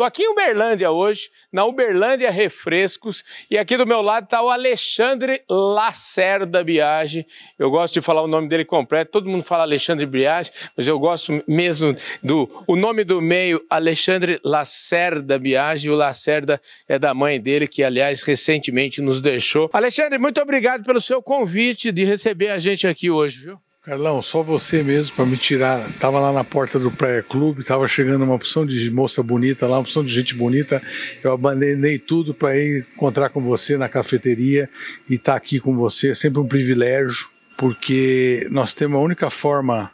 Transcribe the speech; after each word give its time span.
Estou 0.00 0.08
aqui 0.08 0.22
em 0.22 0.28
Uberlândia 0.28 0.90
hoje, 0.90 1.28
na 1.52 1.66
Uberlândia 1.66 2.30
Refrescos, 2.30 3.22
e 3.50 3.58
aqui 3.58 3.76
do 3.76 3.86
meu 3.86 4.00
lado 4.00 4.24
está 4.24 4.40
o 4.40 4.48
Alexandre 4.48 5.42
Lacerda 5.46 6.64
Biagi. 6.64 7.26
Eu 7.58 7.70
gosto 7.70 7.92
de 7.92 8.00
falar 8.00 8.22
o 8.22 8.26
nome 8.26 8.48
dele 8.48 8.64
completo, 8.64 9.10
todo 9.10 9.28
mundo 9.28 9.44
fala 9.44 9.62
Alexandre 9.62 10.06
Biagi, 10.06 10.52
mas 10.74 10.86
eu 10.86 10.98
gosto 10.98 11.44
mesmo 11.46 11.94
do 12.22 12.48
o 12.66 12.76
nome 12.76 13.04
do 13.04 13.20
meio, 13.20 13.62
Alexandre 13.68 14.40
Lacerda 14.42 15.38
Biagi. 15.38 15.90
O 15.90 15.94
Lacerda 15.94 16.58
é 16.88 16.98
da 16.98 17.12
mãe 17.12 17.38
dele, 17.38 17.68
que 17.68 17.84
aliás 17.84 18.22
recentemente 18.22 19.02
nos 19.02 19.20
deixou. 19.20 19.68
Alexandre, 19.70 20.18
muito 20.18 20.40
obrigado 20.40 20.82
pelo 20.82 21.02
seu 21.02 21.22
convite 21.22 21.92
de 21.92 22.06
receber 22.06 22.48
a 22.48 22.58
gente 22.58 22.86
aqui 22.86 23.10
hoje, 23.10 23.40
viu? 23.40 23.60
Carlão, 23.82 24.20
só 24.20 24.42
você 24.42 24.82
mesmo 24.82 25.16
para 25.16 25.24
me 25.24 25.38
tirar. 25.38 25.90
Tava 25.94 26.20
lá 26.20 26.30
na 26.30 26.44
porta 26.44 26.78
do 26.78 26.90
Praia 26.90 27.22
Clube, 27.22 27.64
tava 27.64 27.88
chegando 27.88 28.22
uma 28.24 28.34
opção 28.34 28.66
de 28.66 28.90
moça 28.90 29.22
bonita 29.22 29.66
lá, 29.66 29.76
uma 29.76 29.82
opção 29.82 30.04
de 30.04 30.12
gente 30.12 30.34
bonita. 30.34 30.82
Eu 31.24 31.32
abandonei 31.32 31.98
tudo 31.98 32.34
para 32.34 32.58
ir 32.58 32.86
encontrar 32.94 33.30
com 33.30 33.40
você 33.40 33.78
na 33.78 33.88
cafeteria 33.88 34.68
e 35.08 35.14
estar 35.14 35.32
tá 35.32 35.38
aqui 35.38 35.58
com 35.58 35.74
você. 35.74 36.10
É 36.10 36.14
sempre 36.14 36.40
um 36.40 36.46
privilégio, 36.46 37.26
porque 37.56 38.46
nós 38.50 38.74
temos 38.74 38.98
a 38.98 39.02
única 39.02 39.30
forma 39.30 39.90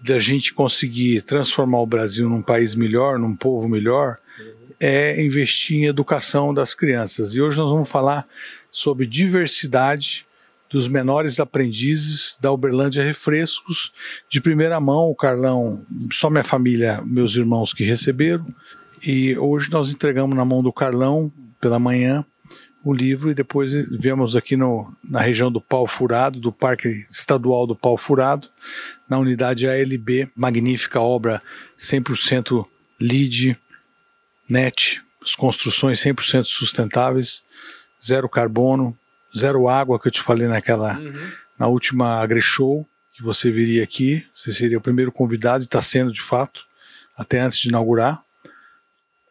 da 0.00 0.20
gente 0.20 0.54
conseguir 0.54 1.22
transformar 1.22 1.80
o 1.80 1.86
Brasil 1.86 2.28
num 2.28 2.42
país 2.42 2.76
melhor, 2.76 3.18
num 3.18 3.34
povo 3.34 3.68
melhor, 3.68 4.18
é 4.78 5.20
investir 5.20 5.78
em 5.78 5.86
educação 5.86 6.54
das 6.54 6.74
crianças. 6.74 7.34
E 7.34 7.42
hoje 7.42 7.58
nós 7.58 7.72
vamos 7.72 7.88
falar 7.88 8.24
sobre 8.70 9.04
diversidade 9.04 10.25
dos 10.70 10.88
menores 10.88 11.38
aprendizes 11.38 12.36
da 12.40 12.52
Uberlândia 12.52 13.04
Refrescos, 13.04 13.92
de 14.28 14.40
primeira 14.40 14.80
mão, 14.80 15.10
o 15.10 15.14
Carlão, 15.14 15.84
só 16.12 16.28
minha 16.28 16.44
família, 16.44 17.02
meus 17.04 17.36
irmãos 17.36 17.72
que 17.72 17.84
receberam, 17.84 18.46
e 19.06 19.36
hoje 19.38 19.70
nós 19.70 19.90
entregamos 19.90 20.36
na 20.36 20.44
mão 20.44 20.62
do 20.62 20.72
Carlão, 20.72 21.32
pela 21.60 21.78
manhã, 21.78 22.24
o 22.84 22.94
livro 22.94 23.30
e 23.30 23.34
depois 23.34 23.72
viemos 23.98 24.36
aqui 24.36 24.56
no, 24.56 24.94
na 25.02 25.20
região 25.20 25.50
do 25.50 25.60
Pau 25.60 25.88
Furado, 25.88 26.38
do 26.38 26.52
Parque 26.52 27.04
Estadual 27.10 27.66
do 27.66 27.74
Pau 27.74 27.98
Furado, 27.98 28.48
na 29.08 29.18
unidade 29.18 29.66
ALB, 29.66 30.30
magnífica 30.36 31.00
obra 31.00 31.42
100% 31.76 32.64
LEED, 33.00 33.58
NET, 34.48 35.02
as 35.20 35.34
construções 35.34 36.00
100% 36.00 36.44
sustentáveis, 36.44 37.42
zero 38.00 38.28
carbono, 38.28 38.96
Zero 39.36 39.68
Água, 39.68 39.98
que 40.00 40.08
eu 40.08 40.12
te 40.12 40.22
falei 40.22 40.46
naquela, 40.46 40.98
uhum. 40.98 41.30
na 41.58 41.66
última 41.66 42.20
AgriShow, 42.20 42.86
que 43.12 43.22
você 43.22 43.50
viria 43.50 43.82
aqui, 43.82 44.26
você 44.34 44.52
seria 44.52 44.78
o 44.78 44.80
primeiro 44.80 45.10
convidado, 45.10 45.64
e 45.64 45.66
está 45.66 45.80
sendo 45.82 46.12
de 46.12 46.22
fato, 46.22 46.64
até 47.16 47.40
antes 47.40 47.58
de 47.58 47.68
inaugurar, 47.68 48.22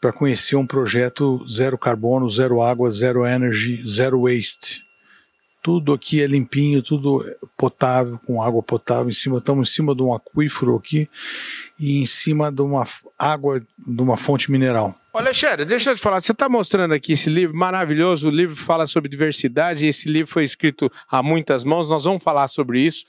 para 0.02 0.12
conhecer 0.12 0.56
um 0.56 0.68
projeto 0.68 1.46
zero 1.48 1.78
carbono, 1.78 2.30
zero 2.30 2.62
água, 2.62 2.92
zero 2.92 3.26
energy, 3.26 3.84
zero 3.88 4.22
waste. 4.22 4.84
Tudo 5.64 5.94
aqui 5.94 6.22
é 6.22 6.28
limpinho, 6.28 6.84
tudo 6.84 7.26
potável, 7.58 8.20
com 8.20 8.40
água 8.42 8.62
potável 8.62 9.10
em 9.10 9.14
cima. 9.14 9.40
Estamos 9.40 9.68
em 9.68 9.74
cima 9.74 9.96
de 9.96 10.04
um 10.04 10.14
aquífero 10.14 10.76
aqui 10.76 11.10
e 11.80 12.04
em 12.04 12.06
cima 12.06 12.52
de 12.52 12.62
uma 12.62 12.84
água, 13.18 13.60
de 13.60 14.02
uma 14.02 14.16
fonte 14.16 14.52
mineral. 14.52 14.96
Olha, 15.18 15.28
Alexandre, 15.28 15.64
deixa 15.64 15.92
eu 15.92 15.96
te 15.96 16.02
falar. 16.02 16.20
Você 16.20 16.34
está 16.34 16.50
mostrando 16.50 16.94
aqui 16.94 17.14
esse 17.14 17.30
livro 17.30 17.56
maravilhoso. 17.56 18.28
O 18.28 18.30
livro 18.30 18.54
fala 18.54 18.86
sobre 18.86 19.08
diversidade. 19.10 19.88
Esse 19.88 20.10
livro 20.10 20.30
foi 20.30 20.44
escrito 20.44 20.92
a 21.10 21.24
muitas 21.24 21.64
mãos. 21.64 21.90
Nós 21.90 22.04
vamos 22.04 22.22
falar 22.22 22.50
sobre 22.50 22.82
isso. 22.82 23.06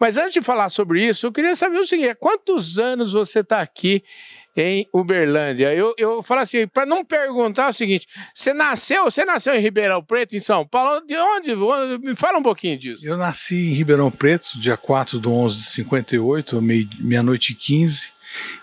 Mas 0.00 0.16
antes 0.16 0.32
de 0.32 0.40
falar 0.40 0.70
sobre 0.70 1.06
isso, 1.06 1.26
eu 1.26 1.30
queria 1.30 1.54
saber 1.54 1.76
o 1.76 1.84
seguinte: 1.84 2.14
quantos 2.14 2.78
anos 2.78 3.12
você 3.12 3.40
está 3.40 3.60
aqui 3.60 4.02
em 4.56 4.88
Uberlândia? 4.94 5.74
Eu, 5.74 5.92
eu 5.98 6.22
falo 6.22 6.40
assim, 6.40 6.66
para 6.66 6.86
não 6.86 7.04
perguntar 7.04 7.68
o 7.68 7.74
seguinte: 7.74 8.06
você 8.34 8.54
nasceu, 8.54 9.04
você 9.04 9.22
nasceu 9.22 9.54
em 9.54 9.60
Ribeirão 9.60 10.02
Preto, 10.02 10.34
em 10.34 10.40
São 10.40 10.66
Paulo? 10.66 11.04
De 11.06 11.18
onde? 11.18 11.54
Me 11.98 12.16
fala 12.16 12.38
um 12.38 12.42
pouquinho 12.42 12.78
disso. 12.78 13.06
Eu 13.06 13.18
nasci 13.18 13.56
em 13.56 13.74
Ribeirão 13.74 14.10
Preto, 14.10 14.58
dia 14.58 14.78
4 14.78 15.20
de 15.20 15.28
11 15.28 15.58
de 15.58 15.66
58, 15.66 16.62
meia-noite 16.98 17.52
e 17.52 17.54
15, 17.54 18.10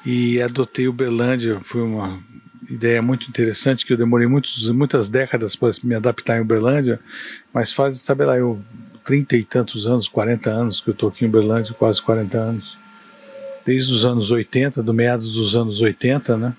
e 0.04 0.42
adotei 0.42 0.88
Uberlândia. 0.88 1.62
Foi 1.64 1.84
uma 1.84 2.28
ideia 2.70 3.02
muito 3.02 3.28
interessante 3.30 3.86
que 3.86 3.94
eu 3.94 3.98
demorei 3.98 4.28
muitos, 4.28 4.70
muitas 4.70 5.10
décadas 5.10 5.56
para 5.56 5.72
me 5.84 5.96
adaptar 5.96 6.38
em 6.38 6.42
Uberlândia, 6.42 7.00
mas 7.54 7.74
faz, 7.74 8.00
sabe 8.00 8.24
lá, 8.26 8.38
eu 8.38 8.62
trinta 9.04 9.36
e 9.36 9.44
tantos 9.44 9.88
anos, 9.88 10.08
40 10.08 10.50
anos 10.50 10.82
que 10.82 10.90
eu 10.90 10.94
estou 10.94 11.10
aqui 11.10 11.26
em 11.26 11.28
Uberlândia, 11.28 11.74
quase 11.74 12.02
40 12.02 12.38
anos. 12.38 12.78
Desde 13.66 13.92
os 13.92 14.06
anos 14.06 14.32
80, 14.32 14.84
do 14.84 14.94
meados 14.94 15.34
dos 15.34 15.56
anos 15.56 15.82
80, 15.82 16.38
né? 16.38 16.56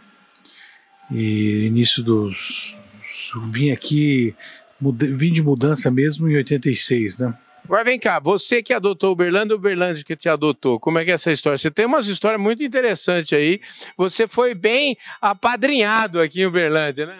E 1.10 1.66
início 1.66 2.03
dos. 2.03 2.81
Vim 3.53 3.71
aqui, 3.71 4.34
vim 4.81 5.32
de 5.32 5.42
mudança 5.42 5.91
mesmo 5.91 6.28
em 6.28 6.37
86, 6.37 7.19
né? 7.19 7.34
Agora 7.70 7.84
vem 7.84 8.00
cá, 8.00 8.19
você 8.19 8.64
que 8.64 8.72
adotou 8.72 9.12
Uberlândia, 9.12 9.54
Uberlândia 9.54 10.03
que 10.03 10.16
te 10.16 10.28
adotou, 10.28 10.81
como 10.81 10.98
é 10.98 11.04
que 11.04 11.12
é 11.12 11.14
essa 11.14 11.31
história? 11.31 11.56
Você 11.56 11.70
tem 11.70 11.86
umas 11.86 12.08
histórias 12.08 12.42
muito 12.42 12.64
interessantes 12.64 13.32
aí. 13.32 13.60
Você 13.97 14.26
foi 14.26 14.56
bem 14.56 14.98
apadrinhado 15.22 16.20
aqui 16.20 16.41
em 16.41 16.47
Uberlândia, 16.47 17.06
né? 17.06 17.16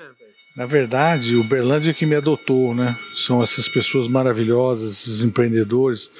Na 0.57 0.67
verdade, 0.67 1.37
Uberlândia 1.37 1.95
que 1.95 2.05
me 2.05 2.17
adotou, 2.17 2.75
né? 2.75 2.99
São 3.15 3.41
essas 3.41 3.69
pessoas 3.69 4.09
maravilhosas, 4.09 4.91
esses 4.91 5.23
empreendedores, 5.23 6.11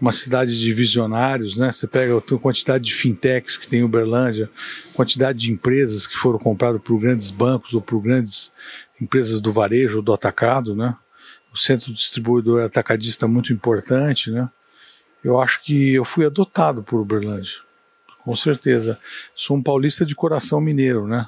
uma 0.00 0.10
cidade 0.10 0.58
de 0.58 0.72
visionários, 0.72 1.56
né? 1.56 1.70
Você 1.70 1.86
pega 1.86 2.18
a 2.18 2.38
quantidade 2.40 2.82
de 2.82 2.92
fintechs 2.92 3.56
que 3.56 3.68
tem 3.68 3.82
em 3.82 3.84
Uberlândia, 3.84 4.50
quantidade 4.94 5.38
de 5.38 5.52
empresas 5.52 6.08
que 6.08 6.16
foram 6.16 6.40
compradas 6.40 6.82
por 6.82 6.98
grandes 6.98 7.30
bancos 7.30 7.72
ou 7.72 7.80
por 7.80 8.02
grandes 8.02 8.50
empresas 9.00 9.40
do 9.40 9.52
varejo 9.52 9.98
ou 9.98 10.02
do 10.02 10.12
atacado, 10.12 10.74
né? 10.74 10.96
O 11.56 11.58
centro 11.58 11.90
distribuidor 11.90 12.62
atacadista 12.62 13.26
muito 13.26 13.50
importante, 13.50 14.30
né? 14.30 14.48
Eu 15.24 15.40
acho 15.40 15.62
que 15.64 15.94
eu 15.94 16.04
fui 16.04 16.26
adotado 16.26 16.82
por 16.82 17.00
Uberlândia, 17.00 17.56
com 18.22 18.36
certeza. 18.36 19.00
Sou 19.34 19.56
um 19.56 19.62
paulista 19.62 20.04
de 20.04 20.14
coração 20.14 20.60
mineiro, 20.60 21.08
né? 21.08 21.26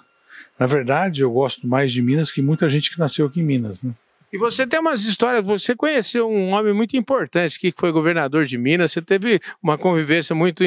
Na 0.59 0.67
verdade, 0.67 1.23
eu 1.23 1.33
gosto 1.33 1.67
mais 1.67 1.91
de 1.91 2.03
Minas 2.03 2.31
que 2.31 2.43
muita 2.43 2.69
gente 2.69 2.91
que 2.91 2.99
nasceu 2.99 3.27
aqui 3.27 3.41
em 3.41 3.45
Minas, 3.45 3.83
né? 3.83 3.95
E 4.31 4.37
você 4.37 4.67
tem 4.67 4.79
umas 4.79 5.07
histórias, 5.07 5.43
você 5.43 5.75
conheceu 5.75 6.29
um 6.29 6.51
homem 6.51 6.75
muito 6.75 6.95
importante 6.95 7.59
que 7.59 7.73
foi 7.75 7.91
governador 7.91 8.45
de 8.45 8.59
Minas, 8.59 8.93
você 8.93 9.01
teve 9.01 9.41
uma 9.63 9.79
convivência 9.79 10.37
muito, 10.37 10.63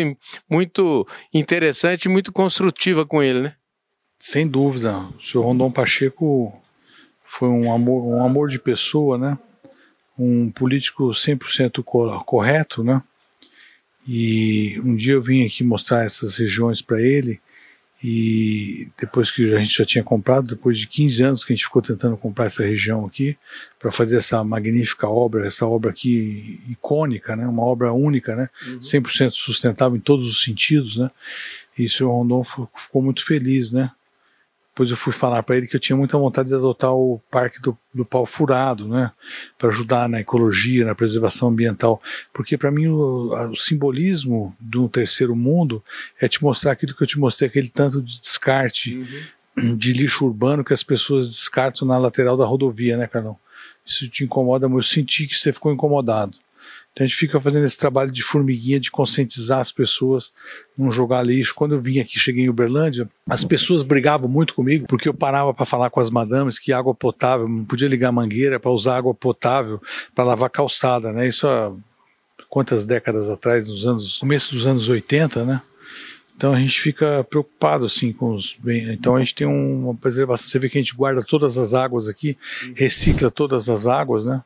muito 0.50 1.08
interessante, 1.32 2.10
muito 2.10 2.32
construtiva 2.32 3.06
com 3.06 3.22
ele, 3.22 3.42
né? 3.42 3.56
Sem 4.20 4.48
dúvida. 4.48 4.98
O 4.98 5.22
senhor 5.22 5.44
Rondon 5.44 5.72
Pacheco 5.72 6.52
foi 7.24 7.50
um 7.50 7.72
amor, 7.72 8.04
um 8.04 8.26
amor 8.26 8.50
de 8.50 8.58
pessoa, 8.58 9.18
né? 9.18 9.38
Um 10.22 10.52
político 10.52 11.10
100% 11.10 11.84
correto, 12.24 12.84
né? 12.84 13.02
E 14.08 14.80
um 14.84 14.96
dia 14.96 15.14
eu 15.14 15.22
vim 15.22 15.46
aqui 15.46 15.64
mostrar 15.64 16.04
essas 16.04 16.38
regiões 16.38 16.82
para 16.82 17.02
ele 17.02 17.40
e 18.04 18.88
depois 19.00 19.30
que 19.30 19.54
a 19.54 19.60
gente 19.60 19.78
já 19.78 19.86
tinha 19.86 20.04
comprado, 20.04 20.56
depois 20.56 20.78
de 20.80 20.88
15 20.88 21.24
anos 21.24 21.46
que 21.46 21.54
a 21.54 21.56
gente 21.56 21.66
ficou 21.66 21.84
tentando 21.84 22.18
comprar 22.18 22.46
essa 22.46 22.64
região 22.64 23.06
aqui 23.06 23.38
para 23.80 23.92
fazer 23.92 24.18
essa 24.18 24.44
magnífica 24.44 25.08
obra, 25.08 25.46
essa 25.46 25.68
obra 25.68 25.92
aqui 25.92 26.60
icônica, 26.68 27.36
né? 27.36 27.48
Uma 27.48 27.64
obra 27.64 27.94
única, 27.94 28.36
né? 28.36 28.48
Uhum. 28.66 28.80
100% 28.80 29.32
sustentável 29.34 29.96
em 29.96 30.02
todos 30.02 30.28
os 30.28 30.42
sentidos, 30.42 30.98
né? 30.98 31.12
E 31.78 31.86
o 31.86 31.90
senhor 31.90 32.12
Rondon 32.12 32.44
ficou 32.76 33.04
muito 33.04 33.24
feliz, 33.24 33.72
né? 33.72 33.92
Depois 34.74 34.90
eu 34.90 34.96
fui 34.96 35.12
falar 35.12 35.44
para 35.44 35.58
ele 35.58 35.68
que 35.68 35.76
eu 35.76 35.80
tinha 35.80 35.98
muita 35.98 36.18
vontade 36.18 36.48
de 36.48 36.56
adotar 36.56 36.94
o 36.94 37.22
Parque 37.30 37.62
do, 37.62 37.78
do 37.94 38.06
Pau 38.06 38.26
Furado, 38.26 38.88
né, 38.88 39.12
para 39.58 39.70
ajudar 39.70 40.08
na 40.08 40.22
ecologia, 40.22 40.86
na 40.86 40.96
preservação 40.96 41.50
ambiental, 41.50 42.02
porque 42.34 42.58
para 42.58 42.72
mim 42.72 42.88
o, 42.88 43.52
o, 43.52 43.56
simbolismo 43.56 44.56
do 44.60 44.88
terceiro 44.88 45.36
mundo 45.36 45.84
é 46.22 46.28
te 46.28 46.42
mostrar 46.42 46.72
aquilo 46.72 46.96
que 46.96 47.04
eu 47.04 47.08
te 47.08 47.20
mostrei, 47.20 47.50
aquele 47.50 47.68
tanto 47.68 48.02
de 48.02 48.20
descarte 48.20 49.06
uhum. 49.58 49.76
de 49.76 49.92
lixo 49.92 50.26
urbano 50.26 50.64
que 50.64 50.74
as 50.74 50.84
pessoas 50.84 51.28
descartam 51.28 51.86
na 51.86 51.98
lateral 51.98 52.38
da 52.38 52.46
rodovia, 52.46 52.96
né, 52.96 53.08
Carlão? 53.08 53.38
Isso 53.86 54.08
te 54.10 54.24
incomoda, 54.24 54.70
mas 54.70 54.78
eu 54.78 54.84
senti 54.84 55.28
que 55.28 55.38
você 55.38 55.52
ficou 55.52 55.74
incomodado. 55.74 56.38
Então 56.92 57.06
a 57.06 57.08
gente 57.08 57.18
fica 57.18 57.40
fazendo 57.40 57.66
esse 57.66 57.78
trabalho 57.78 58.12
de 58.12 58.22
formiguinha, 58.22 58.80
de 58.80 58.92
conscientizar 58.92 59.60
as 59.60 59.72
pessoas, 59.72 60.34
não 60.78 60.92
jogar 60.92 61.24
lixo. 61.24 61.56
Quando 61.56 61.76
eu 61.76 61.80
vim 61.80 62.00
aqui, 62.00 62.20
cheguei 62.20 62.46
em 62.46 62.50
Uberlândia, 62.50 63.10
as 63.30 63.46
pessoas 63.46 63.82
brigavam 63.82 64.30
muito 64.30 64.54
comigo, 64.54 64.86
porque 64.88 65.08
eu 65.08 65.14
parava 65.14 65.54
para 65.54 65.66
falar 65.66 65.90
com 65.90 66.02
as 66.02 66.10
madames 66.10 66.60
que 66.60 66.74
água 66.74 66.94
potável, 66.94 67.48
não 67.48 67.64
podia 67.64 67.88
ligar 67.88 68.12
mangueira 68.12 68.60
para 68.60 68.72
usar 68.72 68.98
água 68.98 69.14
potável 69.14 69.82
para 70.14 70.26
lavar 70.26 70.50
calçada, 70.50 71.14
né? 71.14 71.28
Isso 71.28 71.48
há 71.48 71.74
quantas 72.50 72.86
décadas 72.86 73.30
atrás, 73.30 73.70
nos 73.70 73.86
anos, 73.86 74.18
começo 74.18 74.54
dos 74.54 74.66
anos 74.66 74.90
80, 74.90 75.46
né? 75.46 75.62
Então 76.36 76.54
a 76.54 76.60
gente 76.60 76.82
fica 76.82 77.24
preocupado 77.24 77.86
assim 77.86 78.12
com 78.12 78.34
os 78.34 78.58
bem. 78.60 78.92
Então 78.92 79.16
a 79.16 79.20
gente 79.20 79.36
tem 79.36 79.48
uma 79.48 79.96
preservação. 79.96 80.48
Você 80.48 80.60
vê 80.60 80.68
que 80.68 80.78
a 80.78 80.82
gente 80.82 80.96
guarda 80.96 81.24
todas 81.24 81.58
as 81.58 81.74
águas 81.74 82.10
aqui, 82.10 82.38
recicla 82.76 83.30
todas 83.30 83.70
as 83.70 83.86
águas, 83.86 84.26
né? 84.26 84.44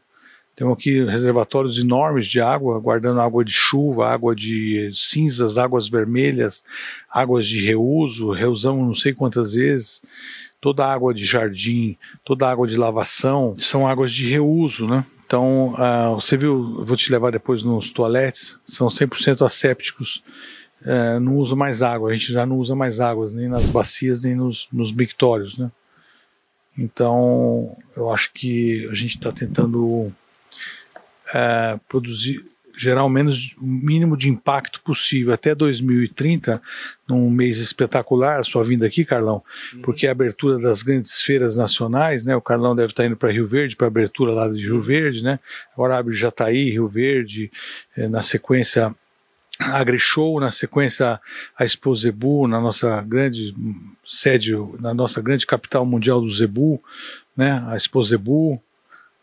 Temos 0.56 0.74
aqui 0.74 1.04
reservatórios 1.04 1.78
enormes 1.78 2.28
de 2.28 2.40
água, 2.40 2.80
guardando 2.80 3.20
água 3.20 3.44
de 3.44 3.52
chuva, 3.52 4.08
água 4.08 4.34
de 4.34 4.90
cinzas, 4.94 5.58
águas 5.58 5.90
vermelhas, 5.90 6.64
águas 7.12 7.46
de 7.46 7.66
reuso, 7.66 8.32
reusamos 8.32 8.86
não 8.86 8.94
sei 8.94 9.14
quantas 9.14 9.54
vezes. 9.54 10.02
toda 10.62 10.86
água 10.86 11.14
de 11.14 11.26
jardim, 11.26 11.98
toda 12.24 12.50
água 12.50 12.68
de 12.68 12.78
lavação 12.78 13.56
são 13.60 13.86
águas 13.88 14.12
de 14.12 14.28
reuso, 14.28 14.88
né? 14.88 15.06
Então, 15.26 15.74
uh, 15.74 16.16
você 16.16 16.38
viu, 16.38 16.84
vou 16.84 16.96
te 16.96 17.12
levar 17.12 17.32
depois 17.32 17.62
nos 17.62 17.92
toaletes, 17.92 18.58
são 18.64 18.88
100% 18.88 19.46
assépticos, 19.46 20.24
uh, 20.82 21.20
não 21.20 21.38
usa 21.38 21.56
mais 21.56 21.82
água, 21.82 22.10
a 22.10 22.14
gente 22.14 22.32
já 22.32 22.46
não 22.46 22.58
usa 22.58 22.76
mais 22.76 23.00
águas, 23.00 23.34
nem 23.34 23.48
nas 23.48 23.68
bacias, 23.68 24.24
nem 24.24 24.36
nos, 24.36 24.68
nos 24.72 24.92
mictórios, 24.92 25.58
né? 25.58 25.70
Então, 26.78 27.76
eu 27.96 28.10
acho 28.10 28.32
que 28.34 28.88
a 28.90 28.94
gente 28.94 29.18
está 29.18 29.32
tentando 29.32 30.12
uh, 31.30 31.80
produzir, 31.88 32.44
gerar 32.78 33.04
o 33.04 33.10
menos 33.10 33.56
o 33.58 33.66
mínimo 33.66 34.18
de 34.18 34.30
impacto 34.30 34.82
possível 34.82 35.34
até 35.34 35.56
2030, 35.56 36.62
num 37.08 37.30
mês 37.30 37.60
espetacular, 37.60 38.40
a 38.40 38.44
sua 38.44 38.64
vinda 38.64 38.86
aqui, 38.86 39.06
Carlão, 39.06 39.42
uhum. 39.74 39.82
porque 39.82 40.06
é 40.06 40.10
a 40.10 40.12
abertura 40.12 40.60
das 40.60 40.84
grandes 40.84 41.22
feiras 41.22 41.56
nacionais, 41.56 42.26
né? 42.26 42.36
O 42.36 42.42
Carlão 42.42 42.76
deve 42.76 42.92
estar 42.92 43.06
indo 43.06 43.16
para 43.16 43.32
Rio 43.32 43.48
Verde, 43.48 43.76
para 43.76 43.88
a 43.88 43.90
abertura 43.90 44.34
lá 44.34 44.50
de 44.50 44.60
Rio 44.60 44.80
Verde, 44.80 45.24
né? 45.24 45.40
Agora 45.74 45.98
abre 45.98 46.14
Jataí, 46.14 46.70
Rio 46.72 46.88
Verde, 46.88 47.52
eh, 47.98 48.08
na 48.08 48.22
sequência 48.22 48.94
AgriShow, 49.58 50.40
na 50.40 50.52
sequência 50.52 51.20
a 51.58 51.64
Expo 51.64 51.96
Zebu, 51.96 52.48
na 52.48 52.60
nossa 52.60 53.02
grande 53.04 53.56
sede, 54.06 54.54
na 54.80 54.94
nossa 54.94 55.22
grande 55.22 55.46
capital 55.46 55.86
mundial 55.86 56.20
do 56.20 56.30
Zebu, 56.30 56.84
né? 57.38 57.64
A 57.68 57.76
Expo 57.76 58.04
Zebu, 58.04 58.62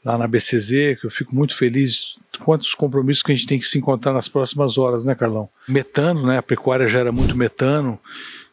lá 0.05 0.19
na 0.19 0.27
BCZ, 0.27 0.99
que 1.01 1.07
eu 1.07 1.11
fico 1.11 1.35
muito 1.35 1.57
feliz 1.57 2.19
quantos 2.45 2.75
compromissos 2.75 3.23
que 3.23 3.33
a 3.33 3.35
gente 3.35 3.47
tem 3.47 3.59
que 3.59 3.67
se 3.67 3.79
encontrar 3.79 4.13
nas 4.13 4.29
próximas 4.29 4.77
horas, 4.77 5.05
né, 5.05 5.15
Carlão? 5.15 5.49
Metano, 5.69 6.27
né? 6.27 6.39
A 6.39 6.43
pecuária 6.43 6.89
gera 6.89 7.13
muito 7.13 7.37
metano 7.37 7.99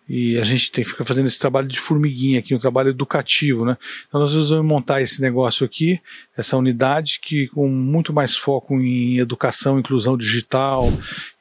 e 0.10 0.40
a 0.40 0.44
gente 0.44 0.72
tem 0.72 0.84
que 0.84 0.90
ficar 0.90 1.04
fazendo 1.04 1.28
esse 1.28 1.38
trabalho 1.38 1.68
de 1.68 1.80
formiguinha 1.80 2.40
aqui, 2.40 2.56
um 2.56 2.58
trabalho 2.60 2.90
educativo, 2.90 3.64
né? 3.64 3.78
Então 4.08 4.20
nós 4.20 4.34
vamos 4.34 4.66
montar 4.66 5.04
esse 5.04 5.22
negócio 5.22 5.64
aqui, 5.64 6.02
essa 6.36 6.58
unidade 6.58 7.20
que 7.22 7.48
com 7.50 7.70
muito 7.70 8.12
mais 8.12 8.36
foco 8.36 8.80
em 8.80 9.20
educação, 9.20 9.78
inclusão 9.78 10.18
digital 10.18 10.92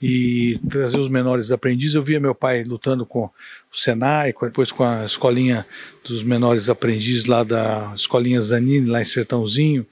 e 0.02 0.60
trazer 0.68 0.98
os 0.98 1.08
menores 1.08 1.50
aprendizes. 1.50 1.94
Eu 1.94 2.02
via 2.02 2.20
meu 2.20 2.34
pai 2.34 2.62
lutando 2.62 3.06
com 3.06 3.24
o 3.24 3.32
Senai, 3.72 4.34
depois 4.42 4.70
com 4.70 4.84
a 4.84 5.06
escolinha 5.06 5.64
dos 6.04 6.22
menores 6.22 6.68
aprendizes 6.68 7.24
lá 7.24 7.42
da 7.42 7.94
escolinha 7.96 8.42
Zanini, 8.42 8.86
lá 8.86 9.00
em 9.00 9.06
Sertãozinho. 9.06 9.86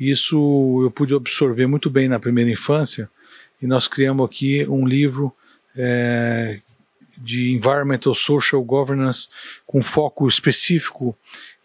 Isso 0.00 0.80
eu 0.82 0.90
pude 0.90 1.14
absorver 1.14 1.66
muito 1.66 1.90
bem 1.90 2.08
na 2.08 2.18
primeira 2.18 2.50
infância 2.50 3.10
e 3.60 3.66
nós 3.66 3.86
criamos 3.86 4.24
aqui 4.24 4.66
um 4.66 4.86
livro 4.86 5.30
é, 5.76 6.60
de 7.18 7.52
Environmental 7.52 8.14
Social 8.14 8.62
Governance 8.62 9.28
com 9.66 9.80
foco 9.80 10.28
específico 10.28 11.16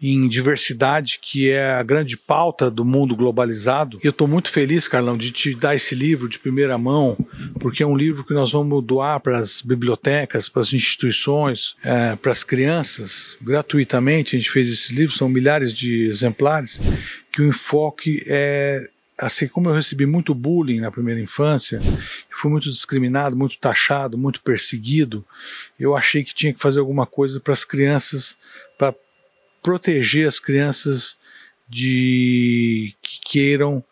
em 0.02 0.30
diversidade, 0.30 1.20
que 1.22 1.50
é 1.50 1.72
a 1.74 1.84
grande 1.84 2.16
pauta 2.16 2.72
do 2.72 2.86
mundo 2.86 3.16
globalizado. 3.16 4.00
Eu 4.02 4.12
estou 4.12 4.28
muito 4.28 4.50
feliz, 4.50 4.88
Carlão, 4.88 5.18
de 5.18 5.30
te 5.32 5.54
dar 5.54 5.76
esse 5.76 5.94
livro 5.94 6.30
de 6.30 6.40
primeira 6.40 6.78
mão, 6.78 7.18
porque 7.60 7.84
é 7.84 7.86
um 7.86 7.98
livro 7.98 8.24
que 8.24 8.34
nós 8.34 8.54
vamos 8.54 8.84
doar 8.84 9.20
para 9.20 9.38
as 9.38 9.62
bibliotecas, 9.62 10.48
para 10.48 10.62
as 10.62 10.72
instituições, 10.72 11.76
é, 11.84 12.16
para 12.16 12.32
as 12.32 12.44
crianças, 12.46 13.38
gratuitamente. 13.42 14.36
A 14.36 14.40
gente 14.40 14.52
fez 14.52 14.70
esses 14.70 14.92
livros, 14.92 15.18
são 15.18 15.28
milhares 15.28 15.74
de 15.74 16.06
exemplares, 16.06 16.80
que 17.32 17.42
o 17.42 17.48
enfoque 17.48 18.24
é 18.26 18.90
assim 19.20 19.48
como 19.48 19.70
eu 19.70 19.74
recebi 19.74 20.06
muito 20.06 20.34
bullying 20.34 20.80
na 20.80 20.92
primeira 20.92 21.20
infância, 21.20 21.80
fui 22.30 22.50
muito 22.50 22.70
discriminado, 22.70 23.36
muito 23.36 23.58
taxado, 23.58 24.18
muito 24.18 24.42
perseguido, 24.42 25.26
eu 25.80 25.96
achei 25.96 26.24
que 26.24 26.34
tinha 26.34 26.54
que 26.54 26.60
fazer 26.60 26.80
alguma 26.80 27.06
coisa 27.06 27.40
para 27.40 27.54
as 27.54 27.66
crianças, 27.66 28.38
para 28.78 28.96
proteger 29.62 30.28
as 30.28 30.40
crianças 30.40 31.18
de 31.68 32.94
que 33.02 33.20
queiram 33.22 33.84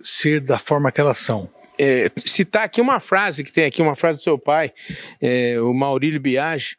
ser 0.00 0.40
da 0.40 0.58
forma 0.58 0.90
que 0.90 1.00
elas 1.00 1.18
são. 1.18 1.48
É, 1.78 2.10
citar 2.24 2.64
aqui 2.64 2.80
uma 2.80 3.00
frase 3.00 3.44
que 3.44 3.52
tem 3.52 3.66
aqui, 3.66 3.82
uma 3.82 3.94
frase 3.94 4.18
do 4.18 4.22
seu 4.22 4.38
pai, 4.38 4.72
é, 5.20 5.60
o 5.60 5.74
Maurílio 5.74 6.18
Biagi, 6.18 6.76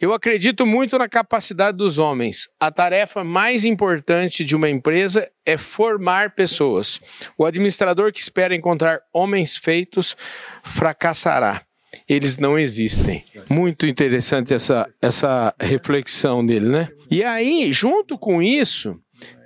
eu 0.00 0.14
acredito 0.14 0.64
muito 0.64 0.96
na 0.96 1.08
capacidade 1.08 1.76
dos 1.76 1.98
homens. 1.98 2.48
A 2.60 2.70
tarefa 2.70 3.24
mais 3.24 3.64
importante 3.64 4.44
de 4.44 4.54
uma 4.54 4.70
empresa 4.70 5.28
é 5.44 5.56
formar 5.56 6.34
pessoas. 6.34 7.00
O 7.36 7.44
administrador 7.44 8.12
que 8.12 8.20
espera 8.20 8.54
encontrar 8.54 9.00
homens 9.12 9.56
feitos 9.56 10.16
fracassará. 10.62 11.62
Eles 12.08 12.38
não 12.38 12.58
existem. 12.58 13.24
Muito 13.50 13.86
interessante 13.86 14.54
essa, 14.54 14.88
essa 15.02 15.54
reflexão 15.60 16.44
dele, 16.44 16.68
né? 16.68 16.88
E 17.10 17.24
aí, 17.24 17.72
junto 17.72 18.16
com 18.18 18.42
isso, 18.42 18.96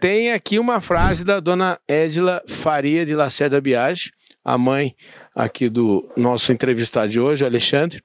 tem 0.01 0.33
aqui 0.33 0.59
uma 0.59 0.81
frase 0.81 1.25
da 1.25 1.41
dona 1.41 1.79
Edila 1.89 2.43
Faria 2.47 3.07
de 3.07 3.15
Lacerda 3.15 3.61
Biagi, 3.61 4.11
a 4.45 4.59
mãe 4.59 4.95
aqui 5.35 5.69
do 5.69 6.09
nosso 6.17 6.53
entrevistado 6.53 7.11
de 7.11 7.21
hoje, 7.21 7.45
Alexandre. 7.45 8.03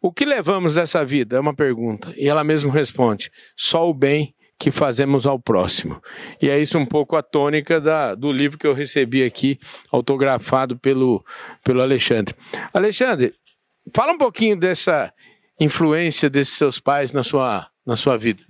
O 0.00 0.12
que 0.12 0.24
levamos 0.24 0.76
dessa 0.76 1.04
vida? 1.04 1.36
É 1.36 1.40
uma 1.40 1.54
pergunta. 1.54 2.12
E 2.16 2.28
ela 2.28 2.42
mesma 2.42 2.72
responde: 2.72 3.30
só 3.56 3.88
o 3.88 3.94
bem 3.94 4.34
que 4.58 4.70
fazemos 4.70 5.26
ao 5.26 5.38
próximo. 5.38 6.00
E 6.40 6.48
é 6.48 6.58
isso 6.58 6.78
um 6.78 6.84
pouco 6.84 7.16
a 7.16 7.22
tônica 7.22 7.80
da, 7.80 8.14
do 8.14 8.30
livro 8.30 8.58
que 8.58 8.66
eu 8.66 8.74
recebi 8.74 9.24
aqui, 9.24 9.58
autografado 9.90 10.78
pelo, 10.78 11.24
pelo 11.64 11.80
Alexandre. 11.80 12.34
Alexandre, 12.72 13.34
fala 13.94 14.12
um 14.12 14.18
pouquinho 14.18 14.56
dessa 14.56 15.12
influência 15.58 16.28
desses 16.28 16.54
seus 16.54 16.78
pais 16.78 17.10
na 17.12 17.22
sua, 17.22 17.68
na 17.86 17.96
sua 17.96 18.18
vida. 18.18 18.42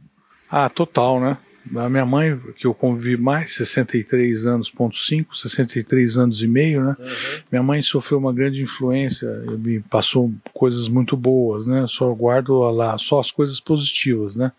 Ah, 0.48 0.68
total, 0.68 1.20
né? 1.20 1.38
A 1.76 1.88
minha 1.88 2.06
mãe, 2.06 2.38
que 2.56 2.66
eu 2.66 2.74
convivi 2.74 3.16
mais, 3.16 3.54
63 3.54 4.46
anos, 4.46 4.70
ponto 4.70 4.96
5, 4.96 5.36
63 5.36 6.16
anos 6.16 6.42
e 6.42 6.48
meio, 6.48 6.82
né? 6.82 6.96
Uhum. 6.98 7.42
Minha 7.52 7.62
mãe 7.62 7.82
sofreu 7.82 8.18
uma 8.18 8.32
grande 8.32 8.62
influência, 8.62 9.28
me 9.58 9.80
passou 9.80 10.32
coisas 10.54 10.88
muito 10.88 11.16
boas, 11.16 11.66
né? 11.66 11.84
Só 11.86 12.12
guardo 12.14 12.58
lá 12.60 12.96
só 12.98 13.20
as 13.20 13.30
coisas 13.30 13.60
positivas, 13.60 14.36
né? 14.36 14.52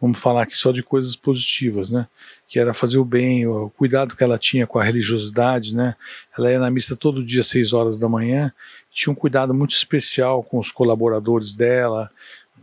Vamos 0.00 0.20
falar 0.20 0.42
aqui 0.42 0.54
só 0.54 0.70
de 0.70 0.82
coisas 0.82 1.16
positivas, 1.16 1.90
né? 1.90 2.06
Que 2.46 2.58
era 2.58 2.74
fazer 2.74 2.98
o 2.98 3.04
bem, 3.04 3.46
o 3.46 3.70
cuidado 3.70 4.14
que 4.14 4.22
ela 4.22 4.38
tinha 4.38 4.66
com 4.66 4.78
a 4.78 4.84
religiosidade, 4.84 5.74
né? 5.74 5.94
Ela 6.36 6.52
ia 6.52 6.58
na 6.58 6.70
missa 6.70 6.94
todo 6.94 7.24
dia 7.24 7.40
às 7.40 7.46
6 7.46 7.72
horas 7.72 7.98
da 7.98 8.08
manhã, 8.08 8.52
tinha 8.92 9.10
um 9.10 9.16
cuidado 9.16 9.54
muito 9.54 9.74
especial 9.74 10.42
com 10.42 10.58
os 10.58 10.70
colaboradores 10.70 11.54
dela, 11.54 12.10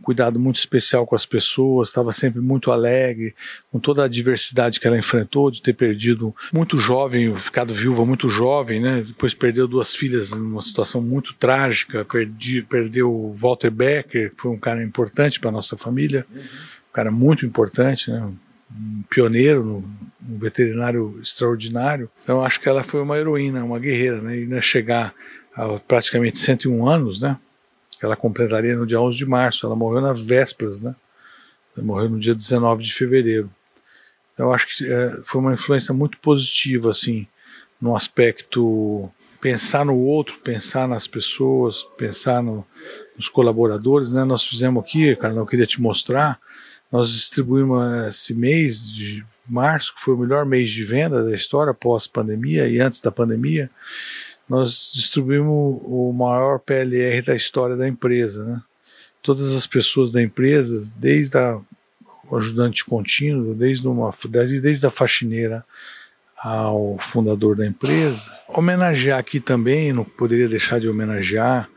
cuidado 0.02 0.38
muito 0.38 0.56
especial 0.56 1.06
com 1.06 1.14
as 1.14 1.24
pessoas, 1.24 1.88
estava 1.88 2.12
sempre 2.12 2.40
muito 2.40 2.70
alegre, 2.70 3.34
com 3.70 3.78
toda 3.78 4.04
a 4.04 4.08
diversidade 4.08 4.80
que 4.80 4.86
ela 4.86 4.98
enfrentou, 4.98 5.50
de 5.50 5.62
ter 5.62 5.72
perdido 5.72 6.34
muito 6.52 6.78
jovem, 6.78 7.34
ficado 7.36 7.72
viúva 7.72 8.04
muito 8.04 8.28
jovem, 8.28 8.80
né? 8.80 9.04
Depois 9.06 9.32
perdeu 9.32 9.66
duas 9.68 9.94
filhas 9.94 10.32
numa 10.32 10.60
situação 10.60 11.00
muito 11.00 11.34
trágica, 11.34 12.04
perdi, 12.04 12.62
perdeu 12.62 13.32
Walter 13.36 13.70
Becker, 13.70 14.30
que 14.30 14.40
foi 14.40 14.50
um 14.50 14.58
cara 14.58 14.82
importante 14.82 15.40
para 15.40 15.50
nossa 15.50 15.76
família, 15.76 16.26
um 16.34 16.92
cara 16.92 17.10
muito 17.10 17.46
importante, 17.46 18.10
né? 18.10 18.28
um 18.74 19.02
pioneiro, 19.08 19.84
um 20.26 20.38
veterinário 20.38 21.18
extraordinário. 21.22 22.10
Então 22.22 22.42
acho 22.42 22.60
que 22.60 22.68
ela 22.68 22.82
foi 22.82 23.02
uma 23.02 23.18
heroína, 23.18 23.64
uma 23.64 23.78
guerreira, 23.78 24.20
né? 24.20 24.40
E 24.40 24.46
né, 24.46 24.60
chegar 24.60 25.14
a 25.54 25.78
praticamente 25.78 26.38
101 26.38 26.88
anos, 26.88 27.20
né? 27.20 27.38
Ela 28.04 28.16
completaria 28.16 28.76
no 28.76 28.86
dia 28.86 29.00
11 29.00 29.16
de 29.16 29.26
março. 29.26 29.66
Ela 29.66 29.76
morreu 29.76 30.00
nas 30.00 30.20
vésperas, 30.20 30.82
né? 30.82 30.94
Ela 31.76 31.86
morreu 31.86 32.08
no 32.08 32.18
dia 32.18 32.34
19 32.34 32.82
de 32.82 32.92
fevereiro. 32.92 33.50
Eu 34.38 34.52
acho 34.52 34.66
que 34.66 34.92
é, 34.92 35.20
foi 35.24 35.40
uma 35.40 35.54
influência 35.54 35.92
muito 35.94 36.18
positiva, 36.18 36.90
assim, 36.90 37.26
no 37.80 37.94
aspecto 37.94 39.10
pensar 39.40 39.84
no 39.84 39.98
outro, 39.98 40.38
pensar 40.38 40.86
nas 40.86 41.08
pessoas, 41.08 41.82
pensar 41.98 42.42
no, 42.42 42.64
nos 43.16 43.28
colaboradores, 43.28 44.12
né? 44.12 44.24
Nós 44.24 44.44
fizemos 44.44 44.84
aqui, 44.84 45.16
cara, 45.16 45.34
eu 45.34 45.44
queria 45.44 45.66
te 45.66 45.80
mostrar, 45.82 46.38
nós 46.92 47.10
distribuímos 47.10 47.82
esse 48.08 48.34
mês 48.34 48.86
de 48.86 49.24
março, 49.48 49.94
que 49.94 50.00
foi 50.00 50.14
o 50.14 50.18
melhor 50.18 50.46
mês 50.46 50.70
de 50.70 50.84
venda 50.84 51.24
da 51.24 51.34
história 51.34 51.74
pós-pandemia 51.74 52.68
e 52.68 52.78
antes 52.78 53.00
da 53.00 53.10
pandemia, 53.10 53.68
nós 54.52 54.92
distribuímos 54.94 55.80
o 55.82 56.12
maior 56.12 56.58
PLR 56.58 57.22
da 57.22 57.34
história 57.34 57.74
da 57.74 57.88
empresa. 57.88 58.44
Né? 58.44 58.62
Todas 59.22 59.54
as 59.54 59.66
pessoas 59.66 60.12
da 60.12 60.22
empresa, 60.22 60.94
desde 60.98 61.38
a, 61.38 61.58
ajudante 62.30 62.84
contínuo, 62.84 63.54
desde, 63.54 63.88
uma, 63.88 64.12
desde 64.60 64.84
a 64.84 64.90
faxineira 64.90 65.64
ao 66.36 66.98
fundador 67.00 67.56
da 67.56 67.66
empresa. 67.66 68.30
Homenagear 68.46 69.18
aqui 69.18 69.40
também, 69.40 69.90
não 69.90 70.04
poderia 70.04 70.50
deixar 70.50 70.78
de 70.78 70.86
homenagear, 70.86 71.70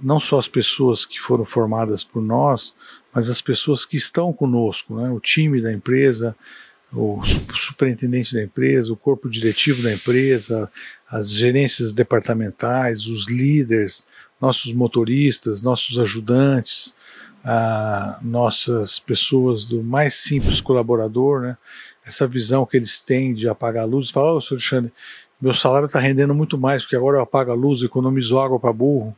não 0.00 0.20
só 0.20 0.38
as 0.38 0.46
pessoas 0.46 1.04
que 1.04 1.18
foram 1.18 1.44
formadas 1.44 2.04
por 2.04 2.22
nós, 2.22 2.72
mas 3.12 3.28
as 3.28 3.40
pessoas 3.40 3.84
que 3.84 3.96
estão 3.96 4.32
conosco, 4.32 4.94
né? 4.94 5.10
o 5.10 5.18
time 5.18 5.60
da 5.60 5.72
empresa, 5.72 6.36
o 6.92 7.20
superintendente 7.54 8.34
da 8.34 8.42
empresa, 8.42 8.92
o 8.92 8.96
corpo 8.96 9.28
diretivo 9.30 9.82
da 9.82 9.92
empresa, 9.92 10.70
as 11.08 11.32
gerências 11.32 11.92
departamentais, 11.92 13.06
os 13.06 13.28
líderes, 13.28 14.04
nossos 14.40 14.72
motoristas, 14.72 15.62
nossos 15.62 15.98
ajudantes, 15.98 16.94
a 17.44 18.18
nossas 18.22 18.98
pessoas 18.98 19.64
do 19.64 19.82
mais 19.82 20.14
simples 20.14 20.60
colaborador, 20.60 21.40
né? 21.40 21.56
Essa 22.04 22.26
visão 22.26 22.66
que 22.66 22.76
eles 22.76 23.00
têm 23.00 23.32
de 23.32 23.48
apagar 23.48 23.84
a 23.84 23.86
luz, 23.86 24.10
falar, 24.10 24.34
ô, 24.34 24.36
oh, 24.36 24.40
senhor 24.40 24.58
Alexandre, 24.58 24.92
meu 25.40 25.54
salário 25.54 25.86
está 25.86 25.98
rendendo 25.98 26.34
muito 26.34 26.56
mais, 26.56 26.82
porque 26.82 26.94
agora 26.94 27.18
eu 27.18 27.22
apago 27.22 27.50
a 27.50 27.54
luz, 27.54 27.82
economizo 27.82 28.38
água 28.38 28.60
para 28.60 28.72
burro. 28.72 29.16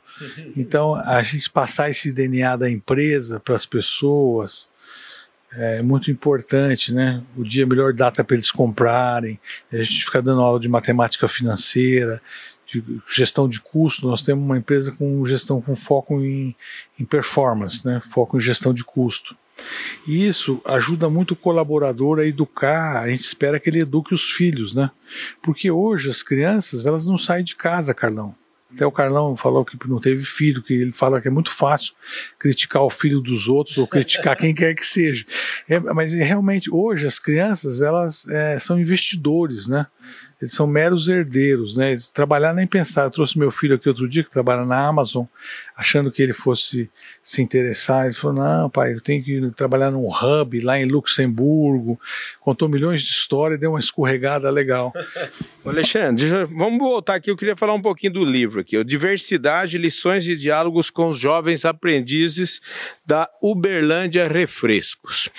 Então, 0.57 0.95
a 0.95 1.23
gente 1.23 1.51
passar 1.51 1.91
esse 1.91 2.13
DNA 2.13 2.57
da 2.57 2.71
empresa 2.71 3.39
para 3.39 3.55
as 3.55 3.67
pessoas 3.67 4.69
é 5.57 5.83
muito 5.83 6.11
importante, 6.11 6.93
né? 6.93 7.23
O 7.37 7.45
dia 7.45 7.67
melhor 7.67 7.93
data 7.93 8.25
para 8.25 8.35
eles 8.35 8.51
comprarem, 8.51 9.39
a 9.73 9.77
gente 9.77 10.05
fica 10.05 10.21
dando 10.21 10.41
aula 10.41 10.59
de 10.59 10.69
matemática 10.69 11.29
financeira, 11.29 12.21
de 12.67 12.83
gestão 13.13 13.49
de 13.49 13.61
custo, 13.61 14.09
nós 14.09 14.23
temos 14.23 14.45
uma 14.45 14.59
empresa 14.59 14.93
com 14.93 15.25
gestão 15.25 15.61
com 15.61 15.75
foco 15.77 16.21
em, 16.21 16.57
em 16.99 17.05
performance, 17.05 17.87
né? 17.87 18.01
foco 18.11 18.37
em 18.37 18.41
gestão 18.41 18.73
de 18.73 18.85
custo. 18.85 19.37
E 20.07 20.27
isso 20.27 20.61
ajuda 20.65 21.09
muito 21.09 21.33
o 21.33 21.37
colaborador 21.37 22.19
a 22.19 22.27
educar, 22.27 23.03
a 23.03 23.11
gente 23.11 23.21
espera 23.21 23.61
que 23.61 23.71
ele 23.71 23.81
eduque 23.81 24.13
os 24.13 24.33
filhos, 24.33 24.75
né? 24.75 24.91
Porque 25.43 25.71
hoje 25.71 26.11
as 26.11 26.23
crianças, 26.23 26.87
elas 26.87 27.07
não 27.07 27.17
saem 27.17 27.45
de 27.45 27.55
casa, 27.55 27.95
Carlão. 27.95 28.35
Até 28.75 28.85
o 28.85 28.93
Carlão 28.93 29.37
falou 29.37 29.65
que 29.65 29.79
não 29.89 30.01
teve 30.01 30.23
filho, 30.25 30.63
que 30.63 30.75
ele 30.75 30.93
fala 30.93 31.21
que 31.21 31.29
é 31.29 31.31
muito 31.31 31.51
fácil 31.51 31.95
criticar 32.39 32.83
o 32.83 32.91
filho 32.91 33.21
dos 33.21 33.47
outros 33.47 33.79
ou 33.79 33.87
criticar 33.87 34.37
quem 34.37 34.55
quer 34.55 34.75
que 34.75 34.85
seja. 34.85 35.25
É, 35.69 35.79
mas 35.79 36.13
realmente 36.13 36.69
hoje 36.73 37.07
as 37.07 37.19
crianças 37.19 37.81
elas 37.81 38.27
é, 38.29 38.59
são 38.59 38.79
investidores, 38.79 39.69
né? 39.69 39.87
Eles 40.45 40.53
são 40.53 40.67
meros 40.67 41.09
herdeiros, 41.09 41.77
né? 41.77 41.93
Eles 41.93 42.11
trabalhar 42.11 42.53
nem 42.53 42.67
pensar. 42.67 43.05
Eu 43.05 43.11
trouxe 43.11 43.39
meu 43.39 43.51
filho 43.51 43.77
aqui 43.77 43.89
outro 43.89 44.09
dia 44.09 44.23
que 44.23 44.31
trabalha 44.31 44.65
na 44.65 44.87
Amazon, 44.87 45.25
achando 45.75 46.11
que 46.11 46.23
ele 46.23 46.35
fosse 46.35 46.91
se 47.23 47.41
interessar. 47.41 48.05
Ele 48.05 48.15
falou: 48.15 48.37
"Não, 48.37 48.69
pai, 48.69 48.93
eu 48.93 49.01
tenho 49.01 49.25
que 49.25 49.51
trabalhar 49.57 49.91
num 49.91 50.07
hub 50.07 50.61
lá 50.61 50.79
em 50.79 50.85
Luxemburgo". 50.85 51.99
Contou 52.41 52.69
milhões 52.69 53.03
de 53.03 53.11
histórias, 53.11 53.59
deu 53.59 53.71
uma 53.71 53.79
escorregada 53.79 54.51
legal. 54.51 54.93
Alexandre, 55.65 56.27
vamos 56.45 56.79
voltar 56.79 57.15
aqui. 57.15 57.31
Eu 57.31 57.37
queria 57.37 57.57
falar 57.57 57.73
um 57.73 57.83
pouquinho 57.83 58.13
do 58.13 58.25
livro 58.25 58.61
aqui, 58.61 58.77
o 58.77 58.85
Diversidade, 58.85 59.79
lições 59.79 60.29
e 60.29 60.37
diálogos 60.37 60.91
com 60.91 61.09
os 61.09 61.19
jovens 61.19 61.65
aprendizes 61.65 62.61
da 63.07 63.31
Uberlândia 63.41 64.29
Refrescos. 64.29 65.31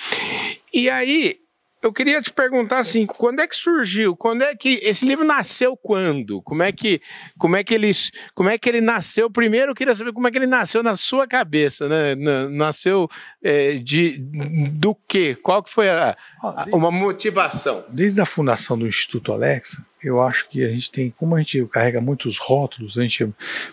E 0.72 0.90
aí, 0.90 1.38
eu 1.86 1.92
queria 1.92 2.20
te 2.20 2.32
perguntar 2.32 2.80
assim, 2.80 3.06
quando 3.06 3.40
é 3.40 3.46
que 3.46 3.54
surgiu? 3.54 4.16
Quando 4.16 4.42
é 4.42 4.56
que 4.56 4.80
esse 4.82 5.06
livro 5.06 5.24
nasceu 5.24 5.76
quando? 5.76 6.42
Como 6.42 6.62
é 6.62 6.72
que 6.72 7.00
como 7.38 7.54
é 7.54 7.62
que 7.62 7.72
ele 7.72 7.92
como 8.34 8.48
é 8.48 8.58
que 8.58 8.68
ele 8.68 8.80
nasceu? 8.80 9.30
Primeiro 9.30 9.70
eu 9.70 9.74
queria 9.74 9.94
saber 9.94 10.12
como 10.12 10.26
é 10.26 10.30
que 10.32 10.36
ele 10.36 10.48
nasceu 10.48 10.82
na 10.82 10.96
sua 10.96 11.28
cabeça, 11.28 11.88
né? 11.88 12.16
Nasceu 12.50 13.08
é, 13.40 13.74
de 13.74 14.18
do 14.18 14.96
quê? 15.06 15.36
Qual 15.40 15.62
que 15.62 15.70
foi 15.70 15.88
a, 15.88 16.16
a, 16.42 16.66
uma 16.72 16.90
motivação? 16.90 17.84
Desde 17.88 18.20
a 18.20 18.26
fundação 18.26 18.76
do 18.76 18.86
Instituto 18.86 19.32
Alexa, 19.32 19.86
eu 20.02 20.20
acho 20.20 20.48
que 20.48 20.62
a 20.62 20.68
gente 20.68 20.90
tem, 20.90 21.10
como 21.10 21.34
a 21.34 21.38
gente 21.38 21.64
carrega 21.66 22.00
muitos 22.00 22.38
rótulos, 22.38 22.98
a 22.98 23.02
gente 23.02 23.28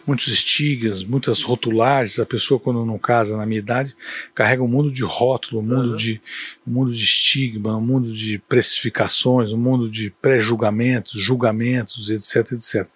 muitos 0.08 0.28
estigmas, 0.28 1.04
muitas 1.04 1.44
rotulagens, 1.44 2.18
a 2.18 2.26
pessoa 2.26 2.60
quando 2.60 2.86
não 2.86 2.98
casa 2.98 3.36
na 3.36 3.46
minha 3.46 3.60
idade, 3.60 3.96
carrega 4.34 4.64
um 4.64 4.68
mundo 4.68 4.92
de 4.92 5.04
rótulo, 5.04 5.62
um 5.62 5.66
mundo, 5.66 5.92
uhum. 5.92 5.98
de, 5.98 6.22
um 6.66 6.72
mundo 6.72 6.94
de 6.94 7.04
estigma, 7.04 7.78
um 7.78 7.82
mundo 7.82 8.14
de 8.14 8.40
precificações, 8.40 9.52
um 9.52 9.58
mundo 9.58 9.92
de 9.92 10.10
pré-julgamentos, 10.22 11.22
julgamentos, 11.22 12.10
etc, 12.10 12.54
etc. 12.54 12.88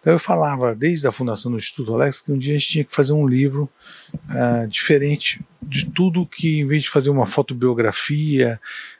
Então 0.00 0.12
eu 0.12 0.18
falava, 0.20 0.74
desde 0.74 1.06
a 1.06 1.12
fundação 1.12 1.50
do 1.50 1.58
Instituto 1.58 1.92
Alex, 1.94 2.20
que 2.20 2.30
um 2.30 2.38
dia 2.38 2.54
a 2.54 2.58
gente 2.58 2.70
tinha 2.70 2.84
que 2.84 2.94
fazer 2.94 3.12
um 3.12 3.26
livro 3.26 3.68
uh, 4.14 4.68
diferente 4.68 5.40
de 5.60 5.84
tudo 5.86 6.24
que, 6.24 6.60
em 6.60 6.66
vez 6.66 6.84
de 6.84 6.90
fazer 6.90 7.10
uma 7.10 7.26
fotobiografia, 7.26 8.58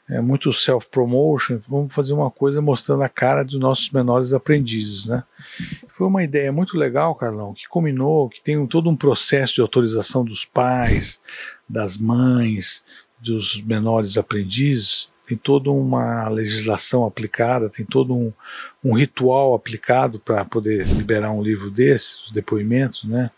é, 0.09 0.19
muito 0.19 0.51
self-promotion, 0.51 1.59
vamos 1.67 1.93
fazer 1.93 2.13
uma 2.13 2.31
coisa 2.31 2.61
mostrando 2.61 3.03
a 3.03 3.09
cara 3.09 3.43
dos 3.43 3.59
nossos 3.59 3.91
menores 3.91 4.33
aprendizes, 4.33 5.05
né? 5.05 5.23
Foi 5.89 6.07
uma 6.07 6.23
ideia 6.23 6.51
muito 6.51 6.77
legal, 6.77 7.13
Carlão, 7.13 7.53
que 7.53 7.67
combinou, 7.67 8.27
que 8.27 8.41
tem 8.41 8.65
todo 8.65 8.89
um 8.89 8.95
processo 8.95 9.55
de 9.55 9.61
autorização 9.61 10.25
dos 10.25 10.45
pais, 10.45 11.21
das 11.67 11.97
mães, 11.97 12.83
dos 13.19 13.61
menores 13.61 14.17
aprendizes, 14.17 15.11
tem 15.27 15.37
toda 15.37 15.69
uma 15.69 16.27
legislação 16.27 17.05
aplicada, 17.05 17.69
tem 17.69 17.85
todo 17.85 18.15
um, 18.15 18.33
um 18.83 18.93
ritual 18.93 19.53
aplicado 19.53 20.19
para 20.19 20.43
poder 20.43 20.87
liberar 20.87 21.31
um 21.31 21.43
livro 21.43 21.69
desse, 21.69 22.23
os 22.23 22.31
depoimentos, 22.31 23.03
né? 23.03 23.29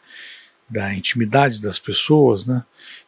Da 0.72 0.96
intimidade 0.96 1.62
das 1.62 1.78
pessoas, 1.78 2.48
né? 2.48 2.64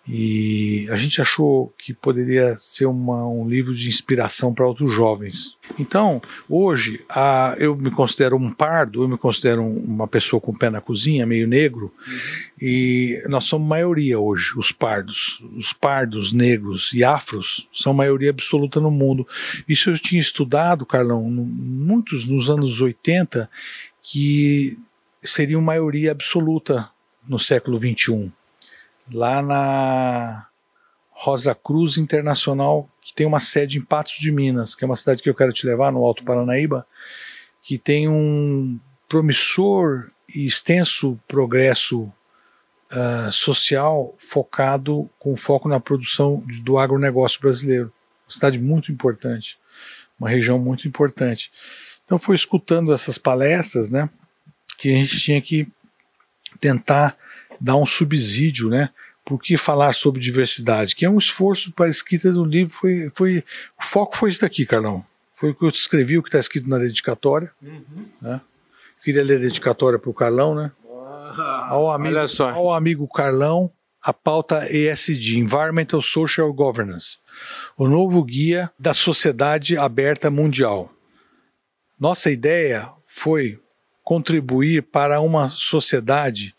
E 0.06 0.86
a 0.90 0.98
gente 0.98 1.22
achou 1.22 1.74
que 1.78 1.94
poderia 1.94 2.58
ser 2.60 2.86
uma, 2.86 3.26
um 3.26 3.48
livro 3.48 3.74
de 3.74 3.88
inspiração 3.88 4.54
para 4.54 4.68
outros 4.68 4.94
jovens. 4.94 5.58
Então, 5.80 6.22
hoje, 6.50 7.06
a, 7.10 7.56
eu 7.58 7.74
me 7.74 7.90
considero 7.90 8.36
um 8.36 8.52
pardo, 8.52 9.04
eu 9.04 9.08
me 9.08 9.18
considero 9.18 9.64
uma 9.64 10.06
pessoa 10.06 10.42
com 10.42 10.54
pé 10.54 10.70
na 10.70 10.82
cozinha, 10.82 11.26
meio 11.26 11.48
negro, 11.48 11.90
uhum. 12.06 12.18
e 12.62 13.24
nós 13.30 13.46
somos 13.46 13.66
maioria 13.66 14.20
hoje, 14.20 14.58
os 14.58 14.74
pardos. 14.74 15.42
Os 15.56 15.72
pardos, 15.72 16.34
negros 16.34 16.92
e 16.94 17.02
afros 17.02 17.70
são 17.72 17.94
maioria 17.94 18.32
absoluta 18.32 18.82
no 18.82 18.92
mundo. 18.92 19.26
Isso 19.70 19.90
eu 19.90 19.98
tinha 19.98 20.20
estudado, 20.20 20.86
Carlão, 20.86 21.30
no, 21.30 21.46
muitos 21.46 22.28
nos 22.28 22.50
anos 22.50 22.82
80, 22.82 23.50
que 24.02 24.78
seriam 25.24 25.62
maioria 25.62 26.12
absoluta 26.12 26.90
no 27.28 27.40
século 27.40 27.78
21 27.78 28.32
lá 29.12 29.42
na 29.42 30.48
Rosa 31.12 31.56
Cruz 31.56 31.98
Internacional, 31.98 32.90
que 33.02 33.14
tem 33.14 33.26
uma 33.26 33.40
sede 33.40 33.78
em 33.78 33.82
Patos 33.82 34.16
de 34.20 34.32
Minas, 34.32 34.76
que 34.76 34.84
é 34.84 34.88
uma 34.88 34.96
cidade 34.96 35.22
que 35.22 35.30
eu 35.30 35.36
quero 35.36 35.54
te 35.54 35.66
levar, 35.66 35.92
no 35.92 36.04
Alto 36.04 36.24
Paranaíba, 36.24 36.86
que 37.62 37.78
tem 37.78 38.08
um 38.08 38.80
promissor 39.08 40.10
e 40.34 40.46
extenso 40.46 41.20
progresso 41.28 42.12
uh, 42.92 43.32
social 43.32 44.14
focado, 44.18 45.10
com 45.20 45.36
foco 45.36 45.70
na 45.70 45.80
produção 45.80 46.44
do 46.62 46.78
agronegócio 46.78 47.40
brasileiro. 47.40 47.94
Uma 48.26 48.34
cidade 48.34 48.60
muito 48.60 48.92
importante, 48.92 49.60
uma 50.20 50.30
região 50.30 50.58
muito 50.58 50.88
importante. 50.88 51.52
Então 52.06 52.18
foi 52.18 52.36
escutando 52.36 52.94
essas 52.94 53.18
palestras, 53.18 53.90
né, 53.90 54.10
que 54.78 54.90
a 54.90 54.96
gente 54.96 55.20
tinha 55.20 55.42
que 55.42 55.72
tentar 56.60 57.16
dar 57.60 57.76
um 57.76 57.86
subsídio, 57.86 58.70
né? 58.70 58.90
Por 59.26 59.42
que 59.42 59.56
falar 59.56 59.94
sobre 59.94 60.20
diversidade? 60.20 60.96
Que 60.96 61.06
é 61.06 61.10
um 61.10 61.18
esforço 61.18 61.72
para 61.72 61.86
a 61.86 61.90
escrita 61.90 62.32
do 62.32 62.44
livro. 62.44 62.74
Foi, 62.74 63.12
foi, 63.16 63.44
o 63.80 63.84
foco 63.84 64.18
foi 64.18 64.32
isso 64.32 64.42
daqui, 64.42 64.66
Carlão. 64.66 65.06
Foi 65.32 65.52
o 65.52 65.56
que 65.56 65.64
eu 65.64 65.70
escrevi, 65.70 66.18
o 66.18 66.24
que 66.24 66.30
está 66.30 66.40
escrito 66.40 66.70
na 66.70 66.78
dedicatória. 66.78 67.52
Uhum. 67.62 68.06
Né? 68.22 68.42
Queria 69.04 69.24
ler 69.24 69.38
a 69.38 69.42
dedicatória 69.42 69.98
para 69.98 70.10
o 70.10 70.14
Carlão, 70.14 70.56
né? 70.56 70.72
ao, 71.68 71.92
amigo, 71.92 72.18
ao 72.54 72.74
amigo 72.74 73.08
Carlão, 73.08 73.72
a 74.02 74.14
pauta 74.14 74.68
ESG, 74.70 75.40
Environmental 75.40 76.02
Social 76.02 76.52
Governance, 76.54 77.18
o 77.78 77.88
novo 77.88 78.24
guia 78.24 78.70
da 78.78 78.94
sociedade 78.94 79.78
aberta 79.78 80.30
mundial. 80.30 80.92
Nossa 82.00 82.30
ideia 82.30 82.90
foi 83.08 83.60
contribuir 84.04 84.84
para 84.84 85.22
uma 85.22 85.50
sociedade 85.50 86.54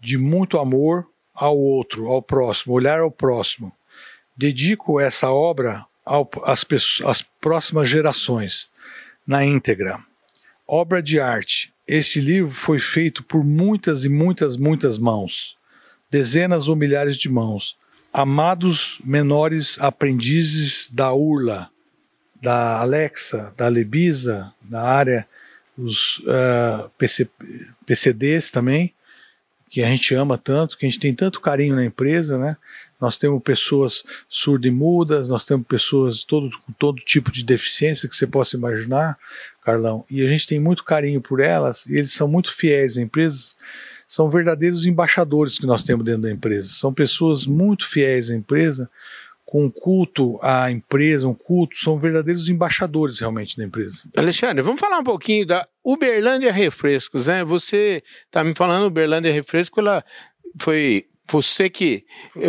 de 0.00 0.16
muito 0.16 0.58
amor 0.58 1.06
ao 1.34 1.56
outro, 1.56 2.08
ao 2.08 2.22
próximo, 2.22 2.74
olhar 2.74 3.00
ao 3.00 3.10
próximo. 3.10 3.72
Dedico 4.36 5.00
essa 5.00 5.30
obra 5.30 5.84
ao, 6.04 6.28
às, 6.44 6.64
pessoas, 6.64 7.10
às 7.10 7.22
próximas 7.22 7.88
gerações, 7.88 8.68
na 9.26 9.44
íntegra. 9.44 10.00
Obra 10.66 11.02
de 11.02 11.20
arte. 11.20 11.72
Esse 11.86 12.20
livro 12.20 12.50
foi 12.50 12.78
feito 12.78 13.22
por 13.22 13.44
muitas 13.44 14.04
e 14.04 14.08
muitas, 14.08 14.56
muitas 14.56 14.98
mãos, 14.98 15.56
dezenas 16.10 16.68
ou 16.68 16.76
milhares 16.76 17.16
de 17.16 17.28
mãos. 17.28 17.76
Amados 18.12 19.00
menores 19.04 19.78
aprendizes 19.80 20.88
da 20.90 21.12
URLA, 21.12 21.70
da 22.40 22.80
Alexa, 22.80 23.52
da 23.56 23.68
Lebisa, 23.68 24.52
da 24.62 24.82
área, 24.82 25.26
os 25.78 26.18
uh, 26.18 26.90
PC, 26.98 27.28
PCDs 27.86 28.50
também, 28.50 28.92
que 29.68 29.82
a 29.82 29.86
gente 29.86 30.14
ama 30.14 30.36
tanto, 30.36 30.76
que 30.76 30.84
a 30.84 30.88
gente 30.88 30.98
tem 30.98 31.14
tanto 31.14 31.40
carinho 31.40 31.76
na 31.76 31.84
empresa, 31.84 32.38
né? 32.38 32.56
Nós 33.00 33.16
temos 33.16 33.40
pessoas 33.42 34.02
surdas 34.28 34.68
e 34.68 34.74
mudas, 34.74 35.28
nós 35.28 35.44
temos 35.44 35.66
pessoas 35.66 36.24
todo, 36.24 36.50
com 36.58 36.72
todo 36.72 37.04
tipo 37.04 37.30
de 37.30 37.44
deficiência 37.44 38.08
que 38.08 38.16
você 38.16 38.26
possa 38.26 38.56
imaginar, 38.56 39.16
Carlão, 39.62 40.04
e 40.10 40.24
a 40.24 40.28
gente 40.28 40.46
tem 40.46 40.58
muito 40.58 40.82
carinho 40.82 41.20
por 41.20 41.38
elas, 41.38 41.86
e 41.86 41.96
eles 41.96 42.12
são 42.12 42.26
muito 42.26 42.52
fiéis 42.52 42.96
à 42.96 43.02
empresa, 43.02 43.54
são 44.06 44.30
verdadeiros 44.30 44.86
embaixadores 44.86 45.58
que 45.58 45.66
nós 45.66 45.82
temos 45.82 46.04
dentro 46.04 46.22
da 46.22 46.32
empresa, 46.32 46.70
são 46.70 46.92
pessoas 46.92 47.44
muito 47.46 47.86
fiéis 47.86 48.30
à 48.30 48.34
empresa, 48.34 48.90
com 49.48 49.64
um 49.64 49.70
culto 49.70 50.38
à 50.42 50.70
empresa, 50.70 51.26
um 51.26 51.32
culto, 51.32 51.74
são 51.78 51.96
verdadeiros 51.96 52.50
embaixadores 52.50 53.18
realmente 53.18 53.56
da 53.56 53.64
empresa. 53.64 54.02
Alexandre, 54.14 54.62
vamos 54.62 54.78
falar 54.78 54.98
um 54.98 55.04
pouquinho 55.04 55.46
da 55.46 55.66
Uberlândia 55.82 56.52
Refrescos, 56.52 57.28
né? 57.28 57.42
Você 57.44 58.02
está 58.26 58.44
me 58.44 58.54
falando, 58.54 58.84
Uberlândia 58.84 59.32
Refresco, 59.32 59.80
ela 59.80 60.04
foi 60.60 61.06
Você 61.30 61.70
que 61.70 62.04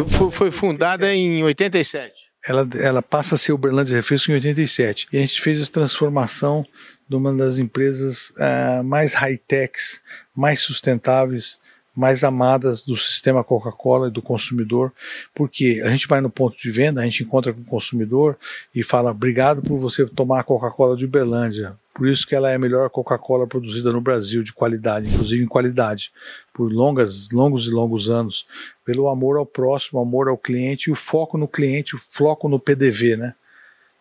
foi, 0.10 0.30
foi 0.30 0.52
fundada 0.52 1.16
em 1.16 1.42
87. 1.42 2.14
Ela, 2.46 2.68
ela 2.76 3.02
passa 3.02 3.36
a 3.36 3.38
ser 3.38 3.54
Uberlândia 3.54 3.96
Refresco 3.96 4.32
em 4.32 4.34
87. 4.34 5.08
E 5.14 5.18
a 5.20 5.22
gente 5.22 5.42
fez 5.42 5.62
essa 5.62 5.72
transformação 5.72 6.66
de 7.08 7.16
uma 7.16 7.34
das 7.34 7.60
empresas 7.60 8.32
uh, 8.32 8.84
mais 8.84 9.14
high-techs, 9.14 10.02
mais 10.36 10.60
sustentáveis 10.60 11.60
mais 12.00 12.24
amadas 12.24 12.86
do 12.86 12.96
sistema 12.96 13.44
Coca-Cola 13.44 14.08
e 14.08 14.12
do 14.12 14.22
consumidor, 14.22 14.94
porque 15.36 15.82
a 15.84 15.90
gente 15.90 16.08
vai 16.08 16.22
no 16.22 16.30
ponto 16.30 16.58
de 16.58 16.72
venda, 16.72 17.02
a 17.02 17.04
gente 17.04 17.24
encontra 17.24 17.52
com 17.52 17.60
o 17.60 17.66
consumidor 17.66 18.38
e 18.74 18.82
fala: 18.82 19.12
obrigado 19.12 19.62
por 19.62 19.78
você 19.78 20.06
tomar 20.06 20.40
a 20.40 20.44
Coca-Cola 20.44 20.96
de 20.96 21.04
Uberlândia. 21.04 21.76
Por 21.94 22.08
isso 22.08 22.26
que 22.26 22.34
ela 22.34 22.50
é 22.50 22.56
a 22.56 22.60
melhor 22.60 22.90
Coca-Cola 22.90 23.46
produzida 23.46 23.92
no 23.92 24.00
Brasil, 24.00 24.42
de 24.42 24.54
qualidade, 24.54 25.08
inclusive 25.08 25.44
em 25.44 25.48
qualidade, 25.48 26.14
por 26.54 26.72
longas, 26.72 27.30
longos 27.34 27.68
e 27.68 27.72
longos 27.72 28.10
anos, 28.10 28.48
pelo 28.86 29.10
amor 29.10 29.36
ao 29.36 29.46
próximo, 29.46 30.00
amor 30.00 30.30
ao 30.30 30.38
cliente 30.38 30.90
e 30.90 30.94
o 30.94 30.96
foco 30.96 31.38
no 31.38 31.50
cliente, 31.50 31.96
o 31.96 32.00
foco 32.00 32.48
no 32.48 32.58
PDV, 32.58 33.18
né? 33.18 33.36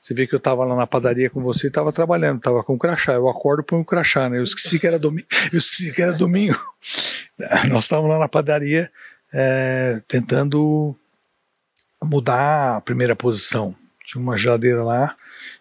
Você 0.09 0.15
vê 0.15 0.27
que 0.27 0.35
eu 0.35 0.39
estava 0.39 0.65
lá 0.65 0.75
na 0.75 0.87
padaria 0.87 1.29
com 1.29 1.43
você 1.43 1.67
e 1.67 1.69
estava 1.69 1.93
trabalhando, 1.93 2.39
estava 2.39 2.65
com 2.65 2.79
crachá. 2.79 3.13
Eu 3.13 3.29
acordo 3.29 3.61
e 3.61 3.63
ponho 3.63 3.83
um 3.83 3.85
crachá, 3.85 4.31
né? 4.31 4.39
Eu 4.39 4.45
esqueci 4.45 4.79
que 4.79 4.87
era 4.87 4.99
domingo. 4.99 5.27
Eu 5.53 5.59
esqueci 5.59 5.93
que 5.93 6.01
era 6.01 6.15
domingo. 6.15 6.59
Nós 7.69 7.85
estávamos 7.85 8.13
lá 8.13 8.19
na 8.19 8.27
padaria 8.27 8.91
é, 9.35 10.01
tentando 10.09 10.97
mudar 12.03 12.79
a 12.79 12.81
primeira 12.81 13.15
posição. 13.15 13.77
Tinha 14.07 14.23
uma 14.23 14.39
geladeira 14.39 14.83
lá 14.83 15.15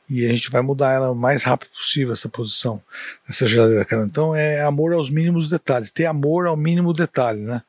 e 0.09 0.25
a 0.25 0.29
gente 0.29 0.49
vai 0.49 0.61
mudar 0.61 0.93
ela 0.93 1.11
o 1.11 1.15
mais 1.15 1.43
rápido 1.43 1.71
possível, 1.71 2.13
essa 2.13 2.29
posição, 2.29 2.81
essa 3.27 3.45
geladeira. 3.45 3.83
Cara. 3.83 4.05
Então 4.05 4.33
é 4.33 4.61
amor 4.61 4.93
aos 4.93 5.09
mínimos 5.09 5.49
detalhes, 5.49 5.91
ter 5.91 6.05
amor 6.05 6.47
ao 6.47 6.55
mínimo 6.55 6.93
detalhe, 6.93 7.41
né? 7.41 7.61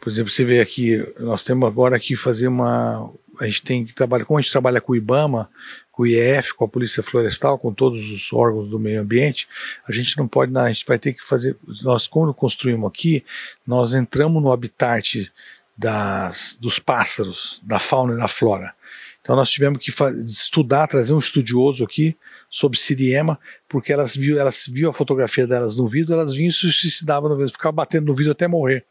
Por 0.00 0.08
exemplo, 0.08 0.30
você 0.30 0.44
vê 0.44 0.60
aqui, 0.60 1.04
nós 1.18 1.44
temos 1.44 1.68
agora 1.68 2.00
que 2.00 2.16
fazer 2.16 2.48
uma. 2.48 3.12
A 3.38 3.44
gente 3.44 3.62
tem 3.62 3.84
que 3.84 3.92
trabalhar, 3.92 4.24
como 4.24 4.38
a 4.38 4.40
gente 4.40 4.52
trabalha 4.52 4.80
com 4.80 4.92
o 4.92 4.96
IBAMA, 4.96 5.50
com 5.96 6.02
o 6.02 6.06
IEF, 6.06 6.52
com 6.52 6.66
a 6.66 6.68
Polícia 6.68 7.02
Florestal, 7.02 7.58
com 7.58 7.72
todos 7.72 8.10
os 8.10 8.30
órgãos 8.30 8.68
do 8.68 8.78
meio 8.78 9.00
ambiente, 9.00 9.48
a 9.88 9.92
gente 9.92 10.18
não 10.18 10.28
pode, 10.28 10.54
a 10.54 10.68
gente 10.68 10.84
vai 10.86 10.98
ter 10.98 11.14
que 11.14 11.24
fazer, 11.24 11.56
nós 11.82 12.06
quando 12.06 12.34
construímos 12.34 12.86
aqui, 12.86 13.24
nós 13.66 13.94
entramos 13.94 14.42
no 14.42 14.52
habitat 14.52 15.32
das, 15.76 16.58
dos 16.60 16.78
pássaros, 16.78 17.62
da 17.62 17.78
fauna 17.78 18.12
e 18.12 18.18
da 18.18 18.28
flora. 18.28 18.74
Então 19.22 19.34
nós 19.34 19.50
tivemos 19.50 19.78
que 19.78 19.90
estudar, 20.20 20.86
trazer 20.86 21.14
um 21.14 21.18
estudioso 21.18 21.82
aqui 21.82 22.14
sobre 22.50 22.78
Siriema, 22.78 23.38
porque 23.66 23.90
elas 23.90 24.14
viu, 24.14 24.38
elas 24.38 24.66
viu 24.70 24.90
a 24.90 24.92
fotografia 24.92 25.46
delas 25.46 25.76
no 25.76 25.86
vidro, 25.86 26.12
elas 26.12 26.34
vinham 26.34 26.50
e 26.50 26.52
se 26.52 26.70
suicidavam 26.70 27.30
no 27.30 27.36
vidro, 27.36 27.52
ficavam 27.52 27.74
batendo 27.74 28.06
no 28.06 28.14
vidro 28.14 28.32
até 28.32 28.46
morrer. 28.46 28.84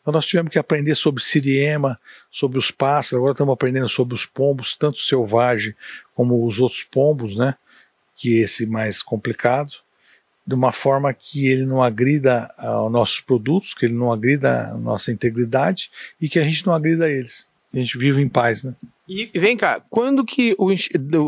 Então 0.00 0.12
nós 0.12 0.26
tivemos 0.26 0.50
que 0.50 0.58
aprender 0.58 0.94
sobre 0.94 1.22
Siriema, 1.22 1.98
sobre 2.30 2.58
os 2.58 2.70
pássaros, 2.70 3.18
agora 3.18 3.32
estamos 3.32 3.52
aprendendo 3.52 3.88
sobre 3.88 4.14
os 4.14 4.26
pombos, 4.26 4.76
tanto 4.76 4.98
selvagem 4.98 5.74
como 6.18 6.44
os 6.44 6.58
outros 6.58 6.82
pombos, 6.82 7.36
né? 7.36 7.54
Que 8.16 8.40
esse 8.40 8.66
mais 8.66 9.04
complicado, 9.04 9.70
de 10.44 10.52
uma 10.52 10.72
forma 10.72 11.14
que 11.14 11.46
ele 11.46 11.64
não 11.64 11.80
agrida 11.80 12.52
aos 12.58 12.90
nossos 12.90 13.20
produtos, 13.20 13.72
que 13.72 13.86
ele 13.86 13.94
não 13.94 14.10
agrida 14.10 14.72
a 14.72 14.78
nossa 14.78 15.12
integridade 15.12 15.92
e 16.20 16.28
que 16.28 16.40
a 16.40 16.42
gente 16.42 16.66
não 16.66 16.74
agrida 16.74 17.04
a 17.04 17.08
eles. 17.08 17.48
A 17.72 17.78
gente 17.78 17.96
vive 17.96 18.20
em 18.20 18.28
paz, 18.28 18.64
né? 18.64 18.74
E 19.08 19.30
vem 19.38 19.56
cá, 19.56 19.80
quando 19.88 20.24
que 20.24 20.56
o 20.58 20.74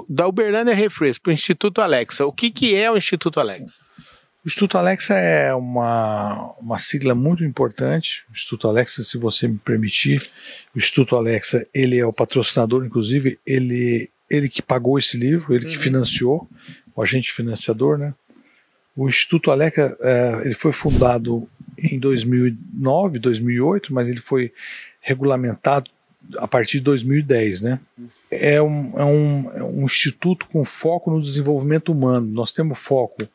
da 0.09 0.27
Uberlândia 0.27 0.75
Refresco 0.75 1.23
para 1.23 1.31
o 1.31 1.35
Instituto 1.35 1.81
Alexa, 1.81 2.27
o 2.27 2.33
que, 2.33 2.51
que 2.51 2.75
é 2.75 2.91
o 2.91 2.97
Instituto 2.97 3.39
Alexa? 3.39 3.77
O 4.45 4.49
Instituto 4.49 4.77
Alexa 4.77 5.15
é 5.15 5.55
uma, 5.55 6.53
uma 6.61 6.79
sigla 6.79 7.15
muito 7.15 7.45
importante. 7.45 8.25
O 8.29 8.33
Instituto 8.33 8.67
Alexa, 8.67 9.05
se 9.05 9.17
você 9.19 9.47
me 9.47 9.59
permitir, 9.59 10.33
o 10.75 10.79
Instituto 10.79 11.15
Alexa, 11.15 11.65
ele 11.73 11.97
é 11.97 12.05
o 12.05 12.13
patrocinador, 12.13 12.85
inclusive, 12.85 13.39
ele, 13.47 14.11
ele 14.31 14.49
que 14.49 14.63
pagou 14.63 14.99
esse 14.99 15.19
livro, 15.19 15.53
ele 15.53 15.67
que 15.67 15.77
uhum. 15.77 15.83
financiou, 15.83 16.49
o 16.95 17.03
agente 17.03 17.33
financiador, 17.33 17.99
né? 17.99 18.15
O 18.97 19.09
Instituto 19.09 19.51
Alexa, 19.51 19.97
é, 20.01 20.43
ele 20.45 20.55
foi 20.55 20.73
fundado 20.73 21.49
em 21.79 21.99
2009, 21.99 23.19
2008, 23.19 23.93
mas 23.93 24.09
ele 24.09 24.21
foi 24.21 24.53
regulamentado 25.01 25.91
a 26.37 26.47
partir 26.47 26.79
de 26.79 26.85
2010, 26.85 27.63
né? 27.63 27.81
É 28.31 28.61
um, 28.61 28.99
é 28.99 29.05
um, 29.05 29.51
é 29.53 29.65
um 29.65 29.85
instituto 29.85 30.47
com 30.49 30.65
foco 30.65 31.11
no 31.11 31.21
desenvolvimento 31.21 31.91
humano. 31.91 32.27
Nós 32.27 32.53
temos 32.53 32.79
foco 32.79 33.27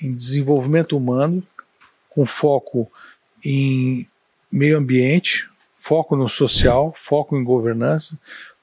em 0.00 0.14
desenvolvimento 0.14 0.96
humano, 0.96 1.42
com 2.10 2.24
foco 2.24 2.90
em 3.44 4.06
meio 4.50 4.76
ambiente, 4.76 5.48
foco 5.74 6.16
no 6.16 6.28
social, 6.28 6.92
foco 6.94 7.36
em 7.36 7.44
governança, 7.44 8.18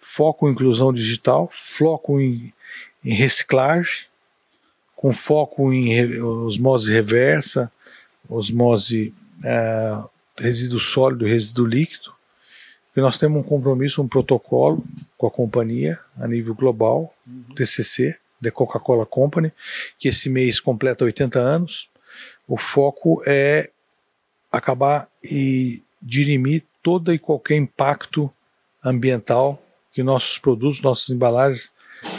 foco 0.05 0.47
em 0.47 0.51
inclusão 0.51 0.93
digital, 0.93 1.49
foco 1.51 2.21
em, 2.21 2.53
em 3.03 3.13
reciclagem, 3.15 4.05
com 4.95 5.11
foco 5.11 5.73
em 5.73 6.21
osmose 6.21 6.93
reversa, 6.93 7.71
osmose 8.29 9.13
é, 9.43 10.03
resíduo 10.37 10.79
sólido, 10.79 11.25
resíduo 11.25 11.65
líquido. 11.65 12.13
E 12.95 13.01
nós 13.01 13.17
temos 13.17 13.39
um 13.39 13.43
compromisso, 13.43 14.01
um 14.01 14.07
protocolo 14.07 14.85
com 15.17 15.25
a 15.25 15.31
companhia 15.31 15.99
a 16.17 16.27
nível 16.27 16.53
global, 16.53 17.13
uhum. 17.25 17.55
TCC, 17.55 18.15
The 18.41 18.51
Coca-Cola 18.51 19.07
Company, 19.07 19.51
que 19.97 20.07
esse 20.07 20.29
mês 20.29 20.59
completa 20.59 21.03
80 21.03 21.39
anos. 21.39 21.89
O 22.47 22.57
foco 22.57 23.23
é 23.25 23.71
acabar 24.51 25.09
e 25.23 25.81
dirimir 25.99 26.63
todo 26.83 27.11
e 27.11 27.17
qualquer 27.17 27.55
impacto 27.55 28.31
ambiental 28.83 29.59
que 29.95 30.03
nossos 30.03 30.37
produtos, 30.37 30.81
nossas 30.81 31.09
embalagens, 31.09 31.71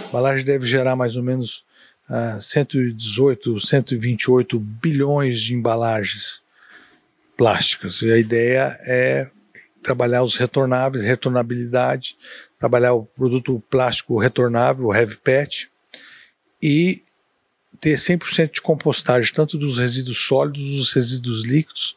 embalagem 0.08 0.42
deve 0.42 0.64
gerar 0.64 0.96
mais 0.96 1.14
ou 1.14 1.22
menos 1.22 1.62
uh, 2.08 2.40
118, 2.40 3.60
128 3.60 4.58
bilhões 4.58 5.38
de 5.42 5.52
embalagens 5.52 6.42
plásticas. 7.36 8.00
E 8.00 8.10
a 8.10 8.16
ideia 8.16 8.74
é 8.86 9.30
trabalhar 9.82 10.22
os 10.22 10.36
retornáveis, 10.36 11.04
retornabilidade, 11.04 12.16
trabalhar 12.58 12.94
o 12.94 13.04
produto 13.04 13.62
plástico 13.68 14.18
retornável, 14.18 14.86
o 14.86 14.94
heavy 14.94 15.18
pet, 15.18 15.70
e 16.62 17.02
ter 17.78 17.98
100% 17.98 18.54
de 18.54 18.62
compostagem, 18.62 19.30
tanto 19.34 19.58
dos 19.58 19.76
resíduos 19.76 20.16
sólidos, 20.16 20.62
dos 20.62 20.94
resíduos 20.94 21.44
líquidos. 21.44 21.94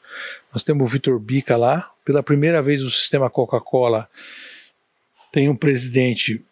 Nós 0.52 0.62
temos 0.62 0.90
o 0.90 0.92
Vitor 0.92 1.18
Bica 1.18 1.56
lá. 1.56 1.90
Pela 2.04 2.22
primeira 2.22 2.62
vez 2.62 2.84
o 2.84 2.90
sistema 2.90 3.30
Coca-Cola 3.30 4.10
tem 5.32 5.50
um 5.50 5.56
presidente 5.56 6.44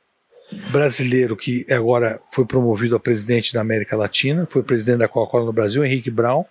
brasileiro 0.71 1.35
que 1.35 1.65
agora 1.69 2.21
foi 2.31 2.45
promovido 2.45 2.95
a 2.95 2.99
presidente 2.99 3.53
da 3.53 3.61
América 3.61 3.95
Latina, 3.95 4.47
foi 4.49 4.63
presidente 4.63 4.99
da 4.99 5.07
Coca-Cola 5.07 5.45
no 5.45 5.53
Brasil, 5.53 5.83
Henrique 5.83 6.11
Brown. 6.11 6.45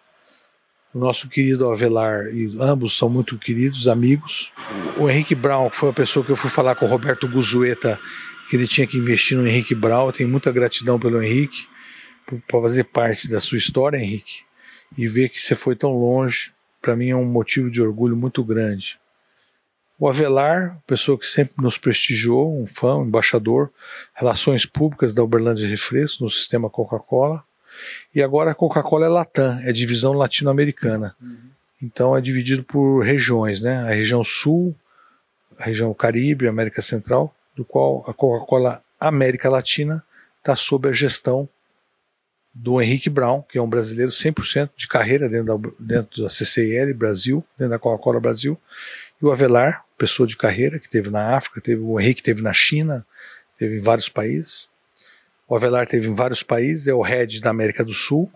O 0.95 0.99
nosso 0.99 1.29
querido 1.29 1.69
Avelar, 1.69 2.27
e 2.29 2.57
ambos 2.59 2.97
são 2.97 3.09
muito 3.09 3.39
queridos, 3.39 3.87
amigos. 3.87 4.51
O 4.97 5.11
Henrique 5.11 5.35
Brown 5.35 5.69
foi 5.71 5.91
a 5.91 5.93
pessoa 5.93 6.25
que 6.25 6.33
eu 6.33 6.37
fui 6.37 6.49
falar 6.49 6.75
com 6.75 6.87
o 6.87 6.89
Roberto 6.89 7.29
Guzueta 7.29 7.99
que 8.49 8.57
ele 8.57 8.67
tinha 8.67 8.87
que 8.87 8.97
investir 8.97 9.37
no 9.37 9.47
Henrique 9.47 9.75
Brau. 9.75 10.09
Eu 10.09 10.13
tenho 10.13 10.29
muita 10.29 10.53
gratidão 10.53 10.99
pelo 10.99 11.23
Henrique, 11.23 11.67
por, 12.27 12.63
fazer 12.63 12.85
parte 12.85 13.29
da 13.29 13.41
sua 13.41 13.59
história, 13.59 13.99
Henrique, 13.99 14.43
e 14.97 15.07
ver 15.07 15.29
que 15.29 15.41
você 15.41 15.55
foi 15.55 15.75
tão 15.75 15.93
longe, 15.93 16.53
para 16.81 16.97
mim 16.97 17.11
é 17.11 17.17
um 17.17 17.25
motivo 17.25 17.71
de 17.71 17.83
orgulho 17.83 18.17
muito 18.17 18.43
grande. 18.45 18.99
O 19.99 20.09
Avelar, 20.09 20.79
pessoa 20.87 21.19
que 21.19 21.27
sempre 21.27 21.55
nos 21.59 21.79
prestigiou, 21.79 22.61
um 22.61 22.67
fã, 22.67 22.97
um 22.97 23.07
embaixador, 23.07 23.71
relações 24.15 24.67
públicas 24.67 25.15
da 25.15 25.23
Uberlândia 25.23 25.67
Refresco 25.67 26.25
no 26.25 26.31
sistema 26.31 26.69
Coca-Cola. 26.69 27.43
E 28.15 28.23
agora 28.23 28.51
a 28.51 28.55
Coca-Cola 28.55 29.07
é 29.07 29.09
Latam, 29.09 29.59
é 29.61 29.73
divisão 29.73 30.13
latino-americana. 30.13 31.17
Uhum. 31.21 31.39
Então 31.83 32.17
é 32.17 32.21
dividido 32.21 32.63
por 32.63 33.01
regiões, 33.01 33.63
né? 33.63 33.77
A 33.85 33.91
região 33.91 34.23
sul, 34.23 34.75
a 35.59 35.65
região 35.65 35.93
Caribe, 35.95 36.47
América 36.47 36.83
Central 36.83 37.35
do 37.57 37.65
qual 37.65 38.05
a 38.07 38.13
Coca-Cola 38.13 38.83
América 39.01 39.49
Latina 39.49 40.05
está 40.39 40.55
sob 40.55 40.89
a 40.89 40.93
gestão 40.93 41.49
do 42.55 42.81
Henrique 42.81 43.11
Brown, 43.11 43.43
que 43.43 43.59
é 43.59 43.63
um 43.63 43.69
brasileiro 43.69 44.13
100% 44.13 44.71
de 44.77 44.87
carreira 44.89 45.29
dentro 45.29 45.59
da, 45.59 45.71
dentro 45.79 46.23
da 46.23 46.31
CCIL 46.31 46.95
Brasil, 46.95 47.45
dentro 47.59 47.73
da 47.73 47.79
Coca-Cola 47.79 48.21
Brasil, 48.21 48.59
e 49.21 49.25
o 49.25 49.33
Avelar, 49.33 49.86
pessoa 49.97 50.27
de 50.27 50.37
carreira, 50.37 50.79
que 50.79 50.89
teve 50.89 51.11
na 51.11 51.37
África, 51.37 51.61
teve 51.61 51.81
o 51.81 51.99
Henrique 51.99 52.23
teve 52.23 52.43
na 52.43 52.53
China, 52.53 53.07
teve 53.59 53.77
em 53.77 53.81
vários 53.81 54.09
países. 54.09 54.69
O 55.49 55.55
Avelar 55.55 55.87
teve 55.87 56.09
em 56.09 56.15
vários 56.15 56.43
países, 56.43 56.89
é 56.89 56.95
o 56.95 57.03
head 57.03 57.41
da 57.41 57.51
América 57.51 57.85
do 57.85 57.93
Sul. 57.93 58.31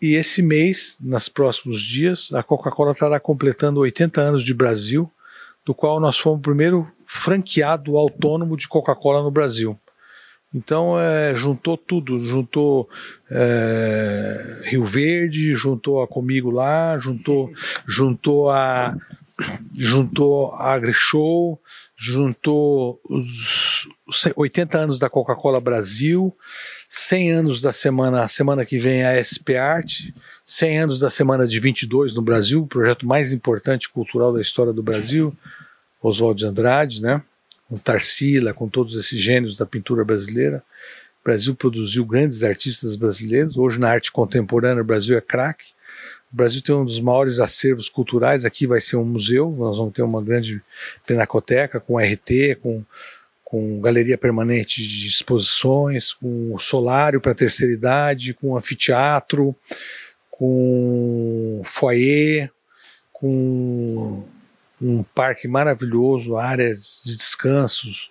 E 0.00 0.14
esse 0.14 0.42
mês, 0.42 0.98
nos 1.00 1.28
próximos 1.28 1.80
dias, 1.80 2.32
a 2.32 2.42
Coca-Cola 2.42 2.92
estará 2.92 3.20
completando 3.20 3.80
80 3.80 4.20
anos 4.20 4.42
de 4.42 4.52
Brasil, 4.52 5.10
do 5.64 5.74
qual 5.74 6.00
nós 6.00 6.18
fomos 6.18 6.38
o 6.38 6.42
primeiro 6.42 6.90
franqueado 7.06 7.96
autônomo 7.96 8.56
de 8.56 8.68
Coca-Cola 8.68 9.22
no 9.22 9.30
Brasil. 9.30 9.78
Então 10.54 10.98
é, 11.00 11.34
juntou 11.34 11.76
tudo, 11.76 12.18
juntou 12.18 12.88
é, 13.30 14.60
Rio 14.64 14.84
Verde, 14.84 15.56
juntou 15.56 16.00
a 16.02 16.06
comigo 16.06 16.50
lá, 16.50 16.96
juntou, 16.98 17.50
juntou 17.86 18.50
a, 18.50 18.96
juntou 19.76 20.52
a 20.54 20.72
AgriShow, 20.72 21.60
juntou 21.96 23.00
os 23.08 23.88
80 24.36 24.78
anos 24.78 24.98
da 24.98 25.08
Coca-Cola 25.08 25.60
Brasil, 25.60 26.34
100 26.88 27.32
anos 27.32 27.60
da 27.60 27.72
semana, 27.72 28.22
a 28.22 28.28
semana 28.28 28.64
que 28.64 28.78
vem 28.78 29.04
a 29.04 29.22
SP 29.22 29.56
Art, 29.56 30.10
100 30.44 30.78
anos 30.80 31.00
da 31.00 31.10
semana 31.10 31.46
de 31.46 31.58
22 31.58 32.14
no 32.14 32.22
Brasil, 32.22 32.62
o 32.62 32.66
projeto 32.66 33.06
mais 33.06 33.32
importante 33.32 33.88
cultural 33.88 34.32
da 34.32 34.42
história 34.42 34.72
do 34.72 34.82
Brasil, 34.82 35.36
Oswald 36.02 36.38
de 36.38 36.46
Andrade, 36.46 37.00
né? 37.00 37.22
Com 37.68 37.78
Tarsila, 37.78 38.52
com 38.52 38.68
todos 38.68 38.94
esses 38.94 39.18
gênios 39.18 39.56
da 39.56 39.64
pintura 39.64 40.04
brasileira. 40.04 40.62
O 41.22 41.24
Brasil 41.24 41.54
produziu 41.54 42.04
grandes 42.04 42.42
artistas 42.42 42.94
brasileiros. 42.94 43.56
Hoje 43.56 43.78
na 43.78 43.88
arte 43.88 44.12
contemporânea 44.12 44.82
o 44.82 44.86
Brasil 44.86 45.16
é 45.16 45.20
craque. 45.20 45.73
O 46.34 46.36
Brasil 46.36 46.60
tem 46.60 46.74
um 46.74 46.84
dos 46.84 46.98
maiores 46.98 47.38
acervos 47.38 47.88
culturais. 47.88 48.44
Aqui 48.44 48.66
vai 48.66 48.80
ser 48.80 48.96
um 48.96 49.04
museu. 49.04 49.54
Nós 49.56 49.76
vamos 49.76 49.94
ter 49.94 50.02
uma 50.02 50.20
grande 50.20 50.60
pinacoteca 51.06 51.78
com 51.78 51.96
RT, 51.96 52.56
com 52.60 52.84
com 53.44 53.80
galeria 53.80 54.18
permanente 54.18 54.84
de 54.84 55.06
exposições, 55.06 56.12
com 56.12 56.58
solário 56.58 57.20
para 57.20 57.36
terceira 57.36 57.72
idade, 57.72 58.34
com 58.34 58.56
anfiteatro, 58.56 59.54
com 60.28 61.62
foyer, 61.64 62.50
com 63.12 64.24
um 64.82 65.04
parque 65.14 65.46
maravilhoso, 65.46 66.36
áreas 66.36 67.02
de 67.04 67.16
descansos, 67.16 68.10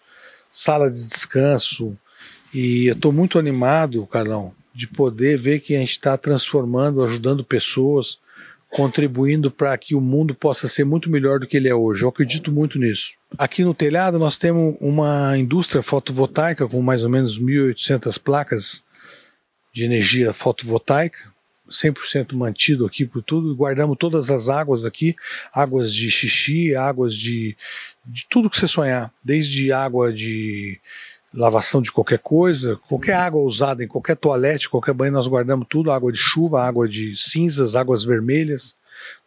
sala 0.49 0.89
de 0.89 0.95
descanso. 0.97 1.97
E 2.53 2.85
eu 2.85 2.93
estou 2.93 3.11
muito 3.11 3.37
animado, 3.37 4.07
Carlão, 4.07 4.55
de 4.73 4.87
poder 4.87 5.37
ver 5.37 5.59
que 5.59 5.75
a 5.75 5.79
gente 5.79 5.91
está 5.91 6.17
transformando, 6.17 7.03
ajudando 7.03 7.43
pessoas, 7.43 8.19
contribuindo 8.73 9.51
para 9.51 9.77
que 9.77 9.93
o 9.93 10.01
mundo 10.01 10.33
possa 10.33 10.67
ser 10.67 10.83
muito 10.83 11.09
melhor 11.09 11.39
do 11.39 11.45
que 11.45 11.55
ele 11.55 11.69
é 11.69 11.75
hoje. 11.75 12.03
Eu 12.03 12.09
acredito 12.09 12.51
muito 12.51 12.79
nisso. 12.79 13.13
Aqui 13.37 13.63
no 13.63 13.73
telhado 13.73 14.17
nós 14.17 14.35
temos 14.35 14.75
uma 14.81 15.37
indústria 15.37 15.83
fotovoltaica 15.83 16.67
com 16.67 16.81
mais 16.81 17.03
ou 17.03 17.09
menos 17.09 17.39
1.800 17.39 18.19
placas 18.19 18.83
de 19.71 19.83
energia 19.83 20.33
fotovoltaica, 20.33 21.31
100% 21.69 22.33
mantido 22.33 22.85
aqui 22.85 23.05
por 23.05 23.23
tudo, 23.23 23.55
guardamos 23.55 23.97
todas 23.97 24.29
as 24.29 24.49
águas 24.49 24.85
aqui, 24.85 25.15
águas 25.51 25.93
de 25.93 26.09
xixi, 26.11 26.75
águas 26.75 27.15
de, 27.15 27.55
de 28.05 28.25
tudo 28.29 28.49
que 28.49 28.57
você 28.57 28.67
sonhar, 28.67 29.11
desde 29.23 29.71
água 29.71 30.13
de 30.13 30.79
lavação 31.33 31.81
de 31.81 31.91
qualquer 31.91 32.19
coisa, 32.19 32.79
qualquer 32.87 33.13
água 33.13 33.41
usada 33.41 33.83
em 33.83 33.87
qualquer 33.87 34.15
toalete, 34.15 34.69
qualquer 34.69 34.93
banho, 34.93 35.11
nós 35.11 35.27
guardamos 35.27 35.67
tudo, 35.69 35.91
água 35.91 36.11
de 36.11 36.19
chuva, 36.19 36.61
água 36.61 36.87
de 36.87 37.15
cinzas, 37.15 37.75
águas 37.75 38.03
vermelhas, 38.03 38.75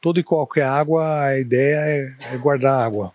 toda 0.01 0.21
e 0.21 0.23
qualquer 0.23 0.65
água, 0.65 1.25
a 1.25 1.39
ideia 1.39 1.77
é, 1.77 2.35
é 2.35 2.39
guardar 2.39 2.85
água. 2.85 3.13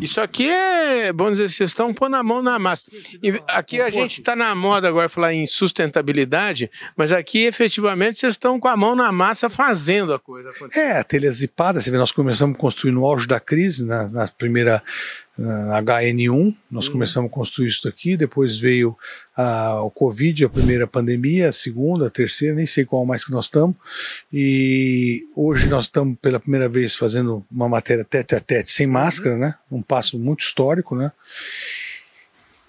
Isso 0.00 0.20
aqui 0.20 0.48
é, 0.50 1.12
vamos 1.12 1.38
dizer, 1.38 1.48
vocês 1.50 1.70
estão 1.70 1.94
pondo 1.94 2.16
a 2.16 2.22
mão 2.22 2.42
na 2.42 2.58
massa. 2.58 2.84
E 3.22 3.40
aqui 3.46 3.80
a 3.80 3.90
gente 3.90 4.20
está 4.20 4.34
na 4.34 4.54
moda 4.54 4.88
agora 4.88 5.08
falar 5.08 5.32
em 5.32 5.46
sustentabilidade, 5.46 6.70
mas 6.96 7.12
aqui 7.12 7.44
efetivamente 7.44 8.18
vocês 8.18 8.34
estão 8.34 8.58
com 8.58 8.66
a 8.66 8.76
mão 8.76 8.96
na 8.96 9.12
massa 9.12 9.48
fazendo 9.48 10.12
a 10.12 10.18
coisa 10.18 10.50
acontecer. 10.50 10.80
É, 10.80 10.98
a 10.98 11.04
telha 11.04 11.30
zipada, 11.30 11.80
você 11.80 11.90
vê, 11.90 11.96
nós 11.96 12.10
começamos 12.10 12.56
a 12.56 12.60
construir 12.60 12.92
no 12.92 13.06
auge 13.06 13.26
da 13.26 13.38
crise, 13.38 13.84
na, 13.84 14.08
na 14.08 14.28
primeira 14.28 14.82
HN1, 15.38 16.54
nós 16.70 16.86
uhum. 16.86 16.92
começamos 16.92 17.30
a 17.30 17.34
construir 17.34 17.66
isso 17.66 17.88
aqui, 17.88 18.16
depois 18.16 18.58
veio 18.58 18.96
a, 19.36 19.82
o 19.82 19.90
Covid, 19.90 20.44
a 20.44 20.48
primeira 20.48 20.86
pandemia, 20.86 21.48
a 21.48 21.52
segunda, 21.52 22.06
a 22.06 22.10
terceira, 22.10 22.54
nem 22.54 22.66
sei 22.66 22.84
qual 22.84 23.04
mais 23.04 23.24
que 23.24 23.32
nós 23.32 23.46
estamos, 23.46 23.74
e 24.32 25.26
hoje 25.34 25.68
nós 25.68 25.86
estamos 25.86 26.16
pela 26.22 26.38
primeira 26.38 26.68
vez 26.68 26.94
fazendo 26.94 27.44
uma 27.50 27.68
matéria 27.68 28.04
tete 28.04 28.34
a 28.34 28.40
tete 28.40 28.70
sem 28.70 28.86
máscara, 28.86 29.36
né? 29.36 29.54
Um 29.70 29.82
passo 29.82 30.18
muito 30.18 30.44
histórico, 30.44 30.94
né? 30.94 31.10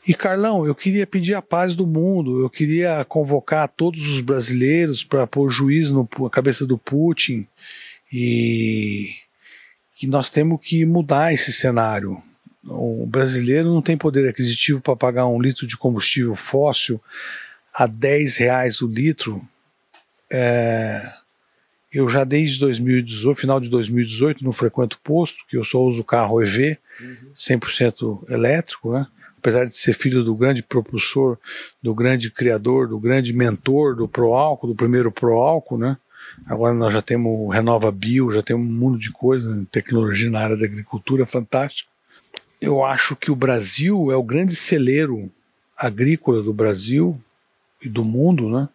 E 0.07 0.13
Carlão, 0.13 0.65
eu 0.65 0.75
queria 0.75 1.05
pedir 1.07 1.33
a 1.33 1.41
paz 1.41 1.75
do 1.75 1.85
mundo, 1.85 2.41
eu 2.41 2.49
queria 2.49 3.03
convocar 3.05 3.67
todos 3.67 4.07
os 4.07 4.21
brasileiros 4.21 5.03
para 5.03 5.25
pôr 5.25 5.49
juízo 5.49 6.07
na 6.19 6.29
cabeça 6.29 6.65
do 6.65 6.77
Putin 6.77 7.47
e 8.13 9.09
que 9.95 10.05
nós 10.05 10.29
temos 10.29 10.59
que 10.61 10.85
mudar 10.85 11.33
esse 11.33 11.51
cenário 11.51 12.21
o 12.67 13.05
brasileiro 13.05 13.73
não 13.73 13.81
tem 13.81 13.97
poder 13.97 14.27
aquisitivo 14.27 14.81
para 14.81 14.95
pagar 14.95 15.27
um 15.27 15.41
litro 15.41 15.67
de 15.67 15.77
combustível 15.77 16.35
fóssil 16.35 17.01
a 17.73 17.85
10 17.85 18.37
reais 18.37 18.81
o 18.81 18.87
litro. 18.87 19.45
É, 20.31 21.11
eu 21.93 22.07
já 22.07 22.23
desde 22.23 22.59
2018, 22.59 23.39
final 23.39 23.59
de 23.59 23.69
2018, 23.69 24.43
não 24.43 24.51
frequento 24.51 24.99
posto, 25.03 25.45
que 25.47 25.57
eu 25.57 25.63
só 25.63 25.81
uso 25.81 26.03
carro 26.03 26.41
EV, 26.41 26.77
uhum. 26.99 27.31
100% 27.33 28.29
elétrico, 28.29 28.93
né? 28.93 29.05
apesar 29.37 29.65
de 29.65 29.77
ser 29.77 29.93
filho 29.93 30.23
do 30.23 30.35
grande 30.35 30.63
propulsor, 30.63 31.37
do 31.81 31.93
grande 31.93 32.31
criador, 32.31 32.87
do 32.87 32.99
grande 32.99 33.31
mentor 33.31 33.95
do 33.95 34.07
Proálcool, 34.07 34.71
do 34.71 34.75
primeiro 34.75 35.11
Proálcool, 35.11 35.77
né? 35.77 35.97
Agora 36.47 36.73
nós 36.73 36.91
já 36.91 37.01
temos 37.01 37.31
o 37.31 37.49
Renova 37.49 37.91
Bio, 37.91 38.31
já 38.31 38.41
temos 38.41 38.67
um 38.67 38.71
mundo 38.73 38.97
de 38.97 39.11
coisas, 39.11 39.63
tecnologia 39.71 40.31
na 40.31 40.39
área 40.39 40.57
da 40.57 40.65
agricultura 40.65 41.25
fantástica 41.27 41.94
eu 42.65 42.83
acho 42.83 43.15
que 43.15 43.31
o 43.31 43.35
Brasil 43.35 44.11
é 44.11 44.15
o 44.15 44.23
grande 44.23 44.55
celeiro 44.55 45.31
agrícola 45.77 46.41
do 46.41 46.53
Brasil 46.53 47.21
e 47.81 47.89
do 47.89 48.03
mundo, 48.03 48.49
né? 48.49 48.67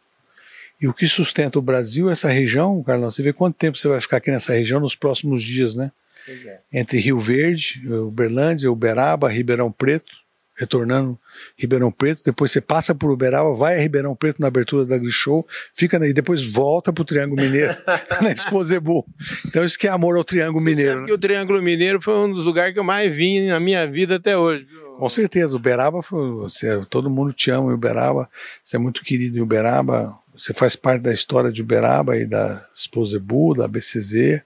E 0.80 0.88
o 0.88 0.94
que 0.94 1.06
sustenta 1.06 1.58
o 1.58 1.62
Brasil 1.62 2.08
é 2.08 2.12
essa 2.12 2.28
região, 2.28 2.82
Carlão. 2.82 3.10
Você 3.10 3.22
vê 3.22 3.32
quanto 3.32 3.56
tempo 3.56 3.76
você 3.76 3.88
vai 3.88 4.00
ficar 4.00 4.16
aqui 4.16 4.30
nessa 4.30 4.54
região 4.54 4.80
nos 4.80 4.94
próximos 4.94 5.42
dias, 5.42 5.74
né? 5.74 5.92
É. 6.26 6.60
Entre 6.72 6.98
Rio 6.98 7.18
Verde, 7.18 7.82
Uberlândia, 7.88 8.70
Uberaba, 8.70 9.28
Ribeirão 9.28 9.70
Preto 9.70 10.19
retornando 10.60 11.18
Ribeirão 11.56 11.90
Preto, 11.90 12.22
depois 12.22 12.52
você 12.52 12.60
passa 12.60 12.94
por 12.94 13.10
Uberaba, 13.10 13.54
vai 13.54 13.78
a 13.78 13.80
Ribeirão 13.80 14.14
Preto 14.14 14.40
na 14.40 14.48
abertura 14.48 14.84
da 14.84 14.98
Grishow, 14.98 15.46
fica 15.74 15.96
e 16.06 16.12
depois 16.12 16.44
volta 16.44 16.92
pro 16.92 17.02
Triângulo 17.02 17.40
Mineiro, 17.40 17.74
na 18.20 18.30
Exposebu. 18.30 19.06
Então 19.46 19.64
isso 19.64 19.78
que 19.78 19.88
é 19.88 19.90
amor 19.90 20.18
ao 20.18 20.24
Triângulo 20.24 20.62
você 20.62 20.70
Mineiro. 20.70 20.90
Sabe 20.90 21.00
né? 21.00 21.06
que 21.06 21.12
o 21.14 21.18
Triângulo 21.18 21.62
Mineiro 21.62 21.98
foi 21.98 22.14
um 22.14 22.30
dos 22.30 22.44
lugares 22.44 22.74
que 22.74 22.78
eu 22.78 22.84
mais 22.84 23.14
vim 23.14 23.46
na 23.46 23.58
minha 23.58 23.86
vida 23.86 24.16
até 24.16 24.36
hoje. 24.36 24.64
Viu? 24.64 24.90
Com 24.98 25.08
certeza, 25.08 25.56
Uberaba 25.56 26.02
foi, 26.02 26.30
você, 26.32 26.84
todo 26.90 27.08
mundo 27.08 27.32
te 27.32 27.50
ama 27.50 27.70
em 27.70 27.74
Uberaba, 27.74 28.28
você 28.62 28.76
é 28.76 28.78
muito 28.78 29.02
querido 29.02 29.38
em 29.38 29.40
Uberaba, 29.40 30.14
você 30.36 30.52
faz 30.52 30.76
parte 30.76 31.00
da 31.00 31.12
história 31.12 31.50
de 31.50 31.62
Uberaba 31.62 32.18
e 32.18 32.26
da 32.26 32.68
Exposebu, 32.74 33.54
da 33.54 33.66
BCZ, 33.66 34.42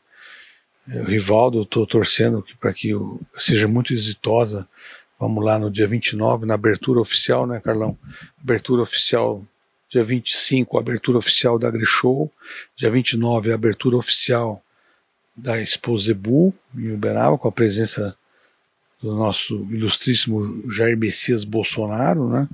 o 0.86 1.04
Rivaldo, 1.04 1.58
eu 1.58 1.62
estou 1.62 1.86
torcendo 1.86 2.44
para 2.60 2.72
que 2.72 2.92
seja 3.38 3.66
muito 3.66 3.92
exitosa 3.92 4.68
Vamos 5.24 5.42
lá 5.42 5.58
no 5.58 5.70
dia 5.70 5.86
29, 5.86 6.44
na 6.44 6.52
abertura 6.52 7.00
oficial, 7.00 7.46
né, 7.46 7.58
Carlão? 7.58 7.96
Abertura 8.38 8.82
oficial, 8.82 9.42
dia 9.88 10.04
25, 10.04 10.78
abertura 10.78 11.16
oficial 11.16 11.58
da 11.58 11.68
AgriShow. 11.68 12.30
Dia 12.76 12.90
29, 12.90 13.50
a 13.50 13.54
abertura 13.54 13.96
oficial 13.96 14.62
da 15.34 15.58
Exposebu, 15.58 16.52
em 16.76 16.92
Uberaba, 16.92 17.38
com 17.38 17.48
a 17.48 17.52
presença 17.52 18.14
do 19.00 19.14
nosso 19.14 19.66
ilustríssimo 19.70 20.70
Jair 20.70 20.94
Messias 20.94 21.42
Bolsonaro, 21.42 22.28
né? 22.28 22.46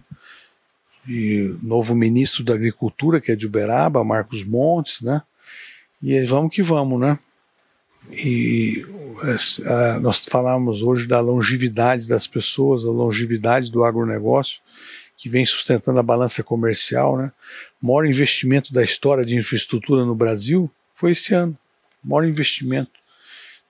E 1.09 1.53
novo 1.61 1.93
ministro 1.93 2.45
da 2.45 2.55
Agricultura, 2.55 3.21
que 3.21 3.33
é 3.33 3.37
de 3.37 3.49
Uberaba, 3.49 4.05
Marcos 4.05 4.45
Montes, 4.45 5.03
né? 5.03 5.21
E 6.01 6.25
vamos 6.25 6.55
que 6.55 6.63
vamos, 6.63 7.01
né? 7.01 7.19
E 8.11 8.85
uh, 8.85 10.01
nós 10.01 10.25
falamos 10.25 10.83
hoje 10.83 11.07
da 11.07 11.21
longevidade 11.21 12.09
das 12.09 12.27
pessoas, 12.27 12.85
a 12.85 12.91
longevidade 12.91 13.71
do 13.71 13.85
agronegócio, 13.85 14.61
que 15.17 15.29
vem 15.29 15.45
sustentando 15.45 15.99
a 15.99 16.03
balança 16.03 16.43
comercial. 16.43 17.19
Né? 17.19 17.33
O 17.83 17.87
maior 17.87 18.07
investimento 18.07 18.73
da 18.73 18.83
história 18.83 19.25
de 19.25 19.37
infraestrutura 19.37 20.05
no 20.05 20.15
Brasil 20.15 20.71
foi 20.95 21.13
esse 21.13 21.35
ano. 21.35 21.57
O 22.03 22.09
maior 22.09 22.27
investimento 22.27 22.93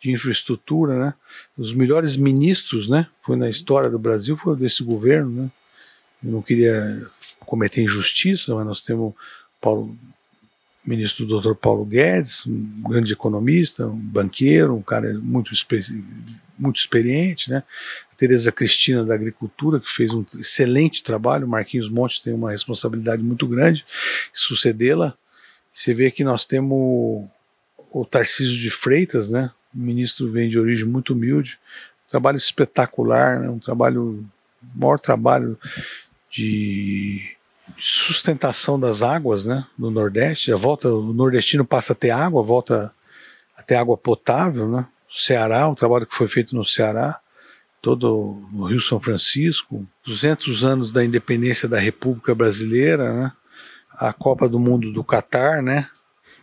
de 0.01 0.11
infraestrutura, 0.11 0.99
né? 0.99 1.14
Os 1.59 1.75
melhores 1.75 2.16
ministros, 2.16 2.88
né? 2.88 3.07
Foi 3.21 3.37
na 3.37 3.51
história 3.51 3.90
do 3.90 3.99
Brasil, 3.99 4.37
foi 4.37 4.57
desse 4.57 4.83
governo, 4.83 5.43
né? 5.43 5.51
Eu 6.25 6.33
não 6.33 6.43
queria 6.43 7.07
cometer 7.40 7.83
injustiça, 7.83 8.55
mas 8.55 8.66
nós 8.66 8.83
temos 8.83 9.12
Paulo 9.61 9.97
ministro 10.90 11.24
Dr. 11.24 11.55
Paulo 11.55 11.85
Guedes, 11.85 12.44
um 12.46 12.83
grande 12.88 13.12
economista, 13.12 13.87
um 13.87 13.96
banqueiro, 13.96 14.74
um 14.74 14.83
cara 14.83 15.14
muito, 15.20 15.53
muito 16.59 16.76
experiente, 16.76 17.48
né? 17.48 17.62
Tereza 18.18 18.50
Cristina 18.50 19.05
da 19.05 19.14
Agricultura, 19.14 19.81
que 19.81 19.88
fez 19.88 20.12
um 20.12 20.24
excelente 20.38 21.03
trabalho, 21.03 21.48
Marquinhos 21.48 21.88
Montes 21.88 22.20
tem 22.20 22.35
uma 22.35 22.50
responsabilidade 22.50 23.22
muito 23.22 23.46
grande 23.46 23.87
sucedê-la. 24.33 25.16
Você 25.72 25.94
vê 25.94 26.11
que 26.11 26.24
nós 26.24 26.44
temos 26.44 27.24
o 27.92 28.05
Tarcísio 28.05 28.59
de 28.59 28.68
Freitas, 28.68 29.31
né? 29.31 29.50
O 29.72 29.79
ministro 29.79 30.31
vem 30.31 30.48
de 30.48 30.59
origem 30.59 30.87
muito 30.87 31.14
humilde, 31.14 31.59
um 32.07 32.11
trabalho 32.11 32.37
espetacular, 32.37 33.40
né? 33.40 33.48
um 33.48 33.61
trabalho, 33.61 34.29
maior 34.74 34.98
trabalho 34.98 35.57
de 36.29 37.37
sustentação 37.79 38.79
das 38.79 39.03
águas, 39.03 39.45
né, 39.45 39.67
no 39.79 39.91
Nordeste. 39.91 40.53
A 40.53 40.57
volta, 40.57 40.89
o 40.89 41.13
nordestino 41.13 41.65
passa 41.65 41.93
a 41.93 41.97
ter 41.97 42.11
água, 42.11 42.43
volta 42.43 42.93
a 43.57 43.63
ter 43.63 43.75
água 43.75 43.97
potável, 43.97 44.69
né? 44.69 44.87
Ceará, 45.11 45.69
um 45.69 45.75
trabalho 45.75 46.07
que 46.07 46.15
foi 46.15 46.29
feito 46.29 46.55
no 46.55 46.65
Ceará, 46.65 47.21
todo 47.83 48.47
no 48.53 48.67
Rio 48.67 48.81
São 48.81 49.01
Francisco, 49.01 49.87
200 50.05 50.65
anos 50.65 50.93
da 50.93 51.05
independência 51.05 51.69
da 51.69 51.79
República 51.79 52.35
Brasileira, 52.35 53.13
né? 53.13 53.33
a 53.93 54.13
Copa 54.13 54.49
do 54.49 54.59
Mundo 54.59 54.93
do 54.93 55.05
Catar, 55.05 55.63
né? 55.63 55.89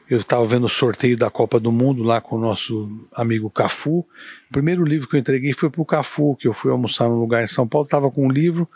Eu 0.10 0.20
estava 0.20 0.46
vendo 0.46 0.65
o 0.65 0.70
sorteio 0.70 1.17
da 1.17 1.30
Copa 1.30 1.60
do 1.60 1.70
Mundo 1.70 2.02
lá 2.02 2.22
com 2.22 2.38
o 2.38 2.39
nosso 2.39 2.89
amigo 3.13 3.50
Cafu. 3.50 4.00
O 4.00 4.54
primeiro 4.54 4.86
livro 4.86 5.06
que 5.08 5.17
eu 5.17 5.20
entreguei 5.20 5.52
foi 5.52 5.70
para 5.70 5.82
o 5.82 5.86
Cafu, 5.86 6.38
que 6.38 6.48
eu 6.48 6.54
fui 6.54 6.72
almoçar 6.72 7.10
num 7.10 7.20
lugar 7.20 7.43
em 7.43 7.48
São 7.48 7.67
Paulo, 7.67 7.86
estava 7.86 8.10
com 8.10 8.26
um 8.26 8.32
livro 8.32 8.70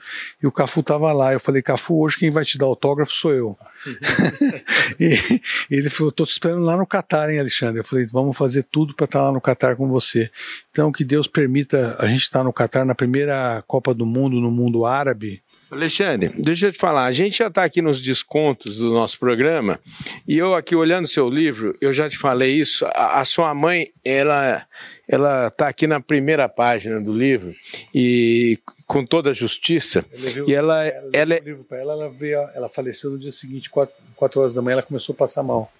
e 0.44 0.48
o 0.48 0.52
Cafu 0.52 0.82
estava 0.82 1.10
lá. 1.14 1.32
Eu 1.32 1.40
falei, 1.40 1.62
Cafu, 1.62 2.02
hoje 2.02 2.18
quem 2.18 2.30
vai 2.30 2.44
te 2.44 2.58
dar 2.58 2.66
autógrafo 2.66 3.14
sou 3.14 3.34
eu. 3.34 3.58
e, 5.00 5.42
ele 5.70 5.90
falou, 5.90 6.10
estou 6.10 6.26
te 6.26 6.32
esperando 6.32 6.64
lá 6.64 6.76
no 6.76 6.86
Catar, 6.86 7.30
hein, 7.30 7.40
Alexandre? 7.40 7.80
Eu 7.80 7.86
falei, 7.86 8.06
vamos 8.08 8.38
fazer 8.38 8.64
tudo 8.64 8.94
para 8.94 9.06
estar 9.06 9.20
tá 9.20 9.26
lá 9.26 9.32
no 9.32 9.40
Catar 9.40 9.78
com 9.78 9.88
você. 9.88 10.30
Então, 10.70 10.92
que 10.92 11.06
Deus 11.06 11.28
permita 11.28 11.96
a 11.98 12.08
gente 12.08 12.24
estar 12.24 12.40
tá 12.40 12.44
no 12.44 12.52
Catar 12.52 12.84
na 12.84 12.94
primeira 12.94 13.64
Copa 13.66 13.94
do 13.94 14.06
Mundo, 14.06 14.42
no 14.42 14.52
mundo 14.52 14.86
árabe, 14.86 15.42
Alexandre, 15.72 16.34
deixa 16.38 16.68
eu 16.68 16.74
te 16.74 16.78
falar, 16.78 17.06
a 17.06 17.12
gente 17.14 17.38
já 17.38 17.48
está 17.48 17.64
aqui 17.64 17.82
nos 17.82 18.02
descontos 18.02 18.78
do 18.78 18.92
nosso 18.92 19.18
programa 19.18 19.80
e 20.28 20.38
eu 20.38 20.54
aqui 20.54 20.76
olhando 20.76 21.08
seu 21.08 21.30
livro, 21.30 21.74
eu 21.80 21.94
já 21.94 22.10
te 22.10 22.18
falei 22.18 22.60
isso, 22.60 22.86
a, 22.88 23.22
a 23.22 23.26
sua 23.26 23.56
mãe, 23.56 23.90
ela 24.04 24.66
ela 25.08 25.48
está 25.48 25.68
aqui 25.70 25.88
na 25.88 26.00
primeira 26.00 26.50
página 26.50 27.02
do 27.02 27.14
livro 27.14 27.52
e 27.96 28.60
com 28.86 29.06
toda 29.06 29.30
a 29.30 29.34
justiça 29.34 30.04
e 30.46 30.54
ela 30.54 30.86
ela, 30.86 31.10
ela, 31.14 31.34
ela, 31.34 31.40
livro 31.40 31.66
ela, 31.72 31.94
ela, 31.94 32.10
veio, 32.10 32.40
ela 32.54 32.68
faleceu 32.68 33.12
no 33.12 33.18
dia 33.18 33.32
seguinte, 33.32 33.70
quatro, 33.70 33.96
quatro 34.16 34.42
horas 34.42 34.54
da 34.54 34.62
manhã, 34.62 34.74
ela 34.74 34.84
começou 34.84 35.14
a 35.14 35.18
passar 35.18 35.42
mal. 35.42 35.72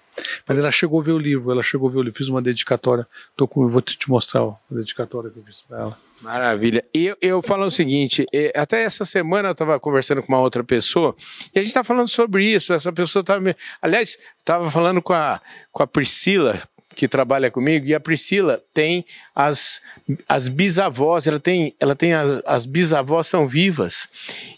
Mas 0.46 0.58
ela 0.58 0.70
chegou 0.70 1.00
a 1.00 1.02
ver 1.02 1.12
o 1.12 1.18
livro, 1.18 1.50
ela 1.50 1.62
chegou 1.62 1.88
a 1.88 1.92
ver 1.92 1.98
o 1.98 2.02
livro, 2.02 2.16
fiz 2.16 2.28
uma 2.28 2.42
dedicatória, 2.42 3.06
tô 3.36 3.48
com, 3.48 3.66
vou 3.66 3.80
te 3.80 4.08
mostrar 4.08 4.42
a 4.42 4.56
dedicatória 4.70 5.30
que 5.30 5.38
eu 5.38 5.44
fiz 5.44 5.62
para 5.62 5.78
ela. 5.78 5.98
Maravilha. 6.20 6.84
E 6.94 7.06
eu, 7.06 7.16
eu 7.20 7.42
falo 7.42 7.66
o 7.66 7.70
seguinte: 7.70 8.24
até 8.54 8.84
essa 8.84 9.04
semana 9.04 9.48
eu 9.48 9.52
estava 9.52 9.78
conversando 9.80 10.22
com 10.22 10.32
uma 10.32 10.40
outra 10.40 10.62
pessoa 10.62 11.16
e 11.52 11.58
a 11.58 11.62
gente 11.62 11.68
está 11.68 11.82
falando 11.82 12.08
sobre 12.08 12.46
isso. 12.46 12.72
Essa 12.72 12.92
pessoa 12.92 13.22
estava. 13.22 13.40
Me... 13.40 13.56
Aliás, 13.80 14.16
estava 14.38 14.70
falando 14.70 15.02
com 15.02 15.12
a, 15.12 15.40
com 15.72 15.82
a 15.82 15.86
Priscila, 15.86 16.62
que 16.94 17.08
trabalha 17.08 17.50
comigo, 17.50 17.86
e 17.86 17.94
a 17.94 18.00
Priscila 18.00 18.62
tem 18.74 19.04
as, 19.34 19.80
as 20.28 20.48
bisavós, 20.48 21.26
ela 21.26 21.40
tem, 21.40 21.74
ela 21.80 21.94
tem 21.94 22.12
as, 22.14 22.42
as 22.44 22.66
bisavós 22.66 23.26
são 23.26 23.46
vivas, 23.46 24.08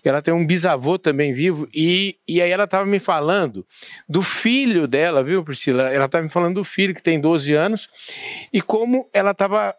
ela 0.05 0.21
tem 0.21 0.33
um 0.35 0.47
bisavô 0.47 0.99
também 0.99 1.33
vivo, 1.33 1.69
e, 1.75 2.17
e 2.27 2.41
aí 2.43 2.51
ela 2.51 2.65
estava 2.65 2.85
me 2.85 2.99
falando 2.99 3.67
do 4.09 4.23
filho 4.23 4.87
dela, 4.87 5.23
viu, 5.23 5.43
Priscila? 5.45 5.93
Ela 5.93 6.07
estava 6.07 6.25
me 6.25 6.31
falando 6.31 6.57
do 6.57 6.65
filho 6.65 6.95
que 6.95 7.03
tem 7.03 7.21
12 7.21 7.53
anos, 7.55 7.89
e 8.53 8.61
como 8.61 9.09
ela 9.13 9.31
estava 9.31 9.75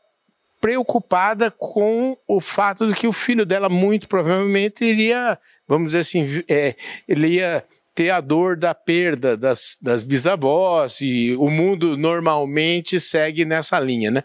preocupada 0.60 1.52
com 1.52 2.18
o 2.28 2.42
fato 2.42 2.88
de 2.88 2.96
que 2.96 3.08
o 3.08 3.14
filho 3.14 3.46
dela 3.46 3.70
muito 3.70 4.08
provavelmente 4.08 4.84
iria, 4.84 5.38
vamos 5.68 5.90
dizer 5.90 6.00
assim, 6.00 6.44
é, 6.50 6.76
ele 7.08 7.28
ia 7.36 7.64
ter 7.96 8.10
a 8.10 8.20
dor 8.20 8.58
da 8.58 8.76
perda 8.76 9.38
das, 9.38 9.78
das 9.82 10.04
bisavós 10.04 11.00
e 11.00 11.34
o 11.38 11.50
mundo 11.50 11.96
normalmente 11.96 13.00
segue 13.00 13.46
nessa 13.46 13.80
linha, 13.80 14.12
né? 14.12 14.24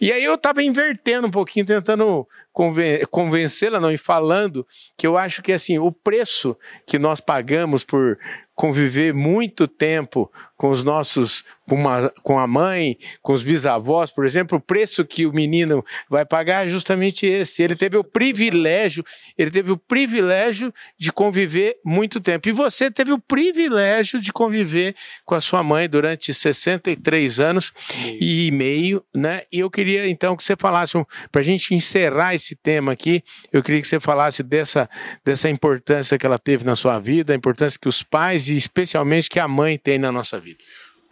E 0.00 0.12
aí 0.12 0.22
eu 0.22 0.34
estava 0.34 0.62
invertendo 0.62 1.26
um 1.26 1.30
pouquinho, 1.30 1.66
tentando 1.66 2.26
conven 2.52 3.04
convencê-la, 3.10 3.80
não, 3.80 3.90
e 3.90 3.98
falando 3.98 4.64
que 4.96 5.06
eu 5.06 5.18
acho 5.18 5.42
que 5.42 5.52
assim 5.52 5.78
o 5.78 5.90
preço 5.90 6.56
que 6.86 6.96
nós 6.98 7.20
pagamos 7.20 7.82
por 7.82 8.16
conviver 8.54 9.12
muito 9.12 9.66
tempo 9.66 10.30
com 10.58 10.70
os 10.70 10.84
nossos 10.84 11.44
com, 11.68 11.76
uma, 11.76 12.10
com 12.22 12.38
a 12.38 12.46
mãe, 12.46 12.98
com 13.22 13.32
os 13.32 13.44
bisavós, 13.44 14.10
por 14.10 14.24
exemplo, 14.24 14.58
o 14.58 14.60
preço 14.60 15.04
que 15.04 15.26
o 15.26 15.32
menino 15.32 15.84
vai 16.08 16.24
pagar 16.24 16.66
é 16.66 16.70
justamente 16.70 17.26
esse. 17.26 17.62
Ele 17.62 17.76
teve 17.76 17.96
o 17.96 18.02
privilégio, 18.02 19.04
ele 19.36 19.50
teve 19.50 19.70
o 19.70 19.76
privilégio 19.76 20.72
de 20.98 21.12
conviver 21.12 21.76
muito 21.84 22.20
tempo. 22.20 22.48
E 22.48 22.52
você 22.52 22.90
teve 22.90 23.12
o 23.12 23.18
privilégio 23.18 24.18
de 24.18 24.32
conviver 24.32 24.96
com 25.24 25.34
a 25.34 25.40
sua 25.40 25.62
mãe 25.62 25.88
durante 25.88 26.32
63 26.32 27.38
anos 27.38 27.72
e 28.18 28.50
meio, 28.50 29.04
né? 29.14 29.42
E 29.52 29.60
eu 29.60 29.70
queria 29.70 30.08
então 30.08 30.36
que 30.36 30.42
você 30.42 30.56
falasse, 30.58 30.94
para 31.30 31.42
a 31.42 31.44
gente 31.44 31.74
encerrar 31.74 32.34
esse 32.34 32.56
tema 32.56 32.92
aqui, 32.92 33.22
eu 33.52 33.62
queria 33.62 33.82
que 33.82 33.88
você 33.88 34.00
falasse 34.00 34.42
dessa, 34.42 34.88
dessa 35.22 35.50
importância 35.50 36.16
que 36.16 36.24
ela 36.24 36.38
teve 36.38 36.64
na 36.64 36.74
sua 36.74 36.98
vida, 36.98 37.34
a 37.34 37.36
importância 37.36 37.78
que 37.78 37.88
os 37.88 38.02
pais 38.02 38.48
e 38.48 38.56
especialmente 38.56 39.28
que 39.28 39.38
a 39.38 39.46
mãe 39.46 39.76
tem 39.76 39.98
na 39.98 40.10
nossa 40.10 40.40
vida. 40.40 40.47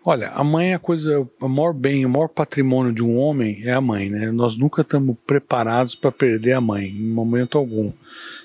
Olha, 0.05 0.29
a 0.29 0.45
mãe 0.45 0.71
é 0.71 0.75
a 0.75 0.79
coisa, 0.79 1.29
o 1.41 1.49
maior 1.49 1.73
bem, 1.73 2.07
o 2.07 2.09
maior 2.09 2.29
patrimônio 2.29 2.93
de 2.93 3.03
um 3.03 3.19
homem 3.19 3.61
é 3.65 3.73
a 3.73 3.81
mãe, 3.81 4.09
né? 4.09 4.31
Nós 4.31 4.57
nunca 4.57 4.83
estamos 4.83 5.17
preparados 5.27 5.97
para 5.97 6.13
perder 6.13 6.53
a 6.53 6.61
mãe, 6.61 6.91
em 6.91 7.11
momento 7.11 7.59
algum. 7.59 7.93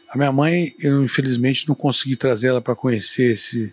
A 0.09 0.17
minha 0.17 0.31
mãe, 0.31 0.73
eu 0.79 1.03
infelizmente 1.03 1.67
não 1.67 1.75
consegui 1.75 2.15
trazer 2.15 2.47
ela 2.47 2.61
para 2.61 2.75
conhecer 2.75 3.33
esse, 3.33 3.71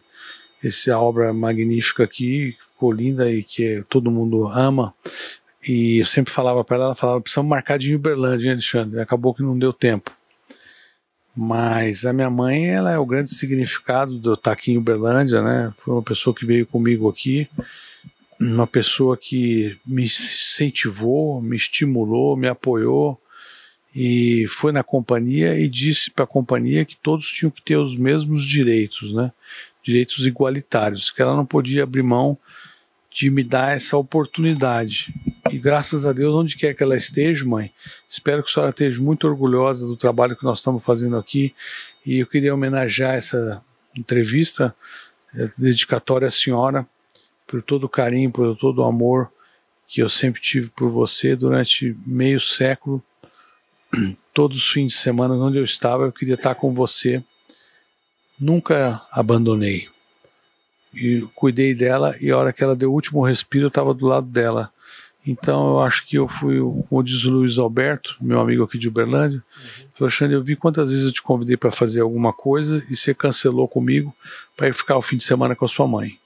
essa 0.63 0.99
obra 0.99 1.33
magnífica 1.33 2.05
aqui, 2.05 2.55
ficou 2.61 2.93
linda 2.93 3.33
e 3.33 3.43
que 3.43 3.83
todo 3.89 4.11
mundo 4.11 4.47
ama. 4.47 4.95
E 5.67 5.99
eu 5.99 6.07
sempre 6.07 6.31
falava 6.31 6.63
para 6.63 6.77
ela, 6.77 6.85
ela 6.87 6.95
falava, 6.95 7.23
precisamos 7.23 7.49
marcar 7.49 7.79
de 7.79 7.95
Uberlândia, 7.95 8.53
Alexandre? 8.53 9.01
Acabou 9.01 9.33
que 9.33 9.43
não 9.43 9.59
deu 9.59 9.73
tempo. 9.73 10.18
Mas 11.41 12.05
a 12.05 12.13
minha 12.13 12.29
mãe, 12.29 12.67
ela 12.67 12.91
é 12.91 12.99
o 12.99 13.07
grande 13.07 13.33
significado 13.33 14.19
de 14.19 14.27
eu 14.27 14.35
estar 14.35 14.51
aqui 14.51 14.73
em 14.73 14.77
Uberlândia, 14.77 15.41
né? 15.41 15.73
Foi 15.77 15.95
uma 15.95 16.03
pessoa 16.03 16.35
que 16.35 16.45
veio 16.45 16.67
comigo 16.67 17.09
aqui, 17.09 17.49
uma 18.41 18.67
pessoa 18.67 19.17
que 19.17 19.79
me 19.87 20.03
incentivou, 20.03 21.41
me 21.41 21.55
estimulou, 21.55 22.37
me 22.37 22.49
apoiou 22.49 23.23
e 23.95 24.47
foi 24.49 24.73
na 24.73 24.83
companhia 24.83 25.57
e 25.57 25.69
disse 25.69 26.11
para 26.11 26.25
a 26.25 26.27
companhia 26.29 26.85
que 26.85 26.97
todos 26.97 27.29
tinham 27.31 27.53
que 27.53 27.63
ter 27.63 27.77
os 27.77 27.97
mesmos 27.97 28.45
direitos, 28.45 29.15
né? 29.15 29.31
Direitos 29.81 30.27
igualitários, 30.27 31.13
que 31.13 31.23
ela 31.23 31.37
não 31.37 31.47
podia 31.47 31.85
abrir 31.85 32.03
mão 32.03 32.37
de 33.13 33.31
me 33.31 33.45
dar 33.45 33.77
essa 33.77 33.97
oportunidade. 33.97 35.15
E 35.51 35.59
graças 35.59 36.05
a 36.05 36.13
Deus, 36.13 36.35
onde 36.35 36.57
quer 36.57 36.75
que 36.75 36.83
ela 36.83 36.97
esteja, 36.97 37.45
mãe, 37.45 37.73
espero 38.09 38.43
que 38.43 38.51
a 38.51 38.53
senhora 38.53 38.71
esteja 38.71 39.03
muito 39.03 39.27
orgulhosa 39.27 39.87
do 39.87 39.97
trabalho 39.97 40.37
que 40.37 40.45
nós 40.45 40.59
estamos 40.59 40.85
fazendo 40.85 41.17
aqui. 41.17 41.55
E 42.05 42.19
eu 42.21 42.27
queria 42.27 42.55
homenagear 42.55 43.15
essa 43.15 43.63
entrevista, 43.97 44.75
é, 45.35 45.51
dedicatória 45.57 46.29
à 46.29 46.31
senhora, 46.31 46.87
por 47.47 47.63
todo 47.63 47.85
o 47.85 47.89
carinho, 47.89 48.31
por 48.31 48.57
todo 48.57 48.81
o 48.81 48.85
amor 48.85 49.31
que 49.87 50.03
eu 50.03 50.09
sempre 50.09 50.41
tive 50.41 50.69
por 50.69 50.91
você 50.91 51.35
durante 51.35 51.97
meio 52.07 52.41
século. 52.41 53.03
Todos 54.35 54.59
os 54.59 54.71
fins 54.71 54.93
de 54.93 54.99
semana 54.99 55.35
onde 55.35 55.59
eu 55.59 55.65
estava, 55.65 56.05
eu 56.05 56.13
queria 56.13 56.35
estar 56.35 56.55
com 56.55 56.73
você. 56.73 57.25
Nunca 58.39 59.05
abandonei 59.11 59.89
e 60.95 61.27
cuidei 61.35 61.75
dela 61.75 62.17
e 62.21 62.31
a 62.31 62.37
hora 62.37 62.53
que 62.53 62.63
ela 62.63 62.77
deu 62.77 62.91
o 62.91 62.95
último 62.95 63.25
respiro 63.25 63.65
eu 63.65 63.69
estava 63.69 63.93
do 63.93 64.07
lado 64.07 64.27
dela. 64.29 64.73
Então 65.27 65.73
eu 65.73 65.81
acho 65.81 66.07
que 66.07 66.17
eu 66.17 66.29
fui, 66.29 66.59
como 66.89 67.03
diz 67.03 67.25
o 67.25 67.31
Luiz 67.31 67.59
Alberto, 67.59 68.17
meu 68.21 68.41
amigo 68.41 68.63
aqui 68.63 68.79
de 68.79 68.89
Uberlândia, 68.89 69.39
uhum. 69.39 69.89
falou, 69.93 70.09
Alexandre, 70.09 70.37
eu 70.37 70.43
vi 70.43 70.57
quantas 70.57 70.91
vezes 70.91 71.07
eu 71.07 71.13
te 71.13 71.23
convidei 71.23 71.57
para 71.57 71.71
fazer 71.71 72.01
alguma 72.01 72.33
coisa 72.33 72.85
e 72.89 72.97
você 72.97 73.13
cancelou 73.13 73.69
comigo 73.69 74.15
para 74.57 74.69
ir 74.69 74.75
ficar 74.75 74.97
o 74.97 75.03
fim 75.03 75.17
de 75.17 75.25
semana 75.25 75.55
com 75.55 75.65
a 75.65 75.69
sua 75.69 75.87
mãe. 75.87 76.19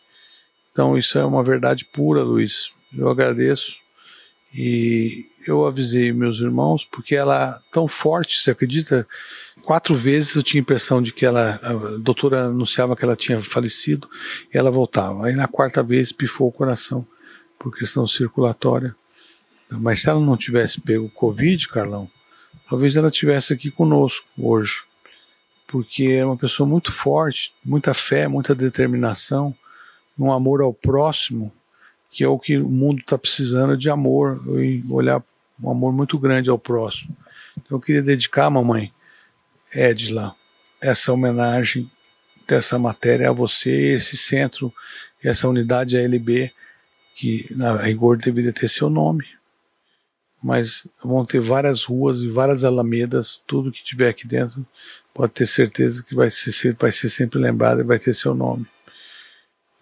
Então 0.70 0.96
isso 0.96 1.18
é 1.18 1.24
uma 1.24 1.42
verdade 1.42 1.84
pura, 1.84 2.22
Luiz. 2.22 2.72
Eu 2.96 3.08
agradeço 3.08 3.76
e 4.54 5.26
eu 5.46 5.66
avisei 5.66 6.12
meus 6.12 6.40
irmãos 6.40 6.84
porque 6.84 7.16
ela 7.16 7.56
é 7.56 7.72
tão 7.72 7.88
forte, 7.88 8.40
você 8.40 8.50
acredita? 8.50 9.06
Quatro 9.62 9.94
vezes 9.94 10.34
eu 10.36 10.42
tinha 10.42 10.60
a 10.60 10.62
impressão 10.62 11.00
de 11.00 11.12
que 11.12 11.24
ela, 11.24 11.58
a 11.62 11.72
doutora 11.98 12.44
anunciava 12.44 12.94
que 12.94 13.04
ela 13.04 13.16
tinha 13.16 13.40
falecido 13.40 14.08
e 14.52 14.58
ela 14.58 14.70
voltava. 14.70 15.26
Aí 15.26 15.34
na 15.34 15.48
quarta 15.48 15.82
vez 15.82 16.12
pifou 16.12 16.48
o 16.48 16.52
coração 16.52 17.06
por 17.62 17.76
questão 17.76 18.06
circulatória. 18.06 18.94
Mas 19.70 20.02
se 20.02 20.08
ela 20.08 20.20
não 20.20 20.36
tivesse 20.36 20.80
pego 20.80 21.08
Covid, 21.08 21.68
Carlão, 21.68 22.10
talvez 22.68 22.96
ela 22.96 23.10
tivesse 23.10 23.52
aqui 23.52 23.70
conosco 23.70 24.26
hoje. 24.36 24.82
Porque 25.66 26.04
é 26.04 26.26
uma 26.26 26.36
pessoa 26.36 26.68
muito 26.68 26.92
forte, 26.92 27.54
muita 27.64 27.94
fé, 27.94 28.28
muita 28.28 28.54
determinação, 28.54 29.54
um 30.18 30.30
amor 30.30 30.60
ao 30.60 30.74
próximo 30.74 31.52
que 32.12 32.22
é 32.22 32.28
o 32.28 32.38
que 32.38 32.58
o 32.58 32.68
mundo 32.68 33.00
está 33.00 33.16
precisando 33.16 33.74
de 33.74 33.88
amor, 33.88 34.44
e 34.62 34.84
olhar 34.90 35.24
um 35.58 35.70
amor 35.70 35.94
muito 35.94 36.18
grande 36.18 36.50
ao 36.50 36.58
próximo. 36.58 37.16
Então 37.56 37.78
eu 37.78 37.80
queria 37.80 38.02
dedicar, 38.02 38.50
mamãe 38.50 38.92
Edla, 39.74 40.36
essa 40.78 41.10
homenagem 41.10 41.90
dessa 42.46 42.78
matéria 42.78 43.30
a 43.30 43.32
você, 43.32 43.94
esse 43.94 44.18
centro, 44.18 44.70
essa 45.24 45.48
unidade 45.48 45.96
ALB, 45.96 46.52
que 47.14 47.46
na 47.50 47.76
rigor 47.76 48.16
deveria 48.16 48.52
ter 48.52 48.68
seu 48.68 48.88
nome. 48.88 49.24
Mas 50.42 50.86
vão 51.02 51.24
ter 51.24 51.40
várias 51.40 51.84
ruas 51.84 52.20
e 52.20 52.28
várias 52.28 52.64
alamedas, 52.64 53.42
tudo 53.46 53.70
que 53.70 53.84
tiver 53.84 54.08
aqui 54.08 54.26
dentro, 54.26 54.66
pode 55.14 55.32
ter 55.32 55.46
certeza 55.46 56.02
que 56.02 56.14
vai 56.14 56.30
ser, 56.30 56.74
vai 56.74 56.90
ser 56.90 57.08
sempre 57.08 57.38
lembrado 57.38 57.80
e 57.80 57.84
vai 57.84 57.98
ter 57.98 58.12
seu 58.12 58.34
nome. 58.34 58.66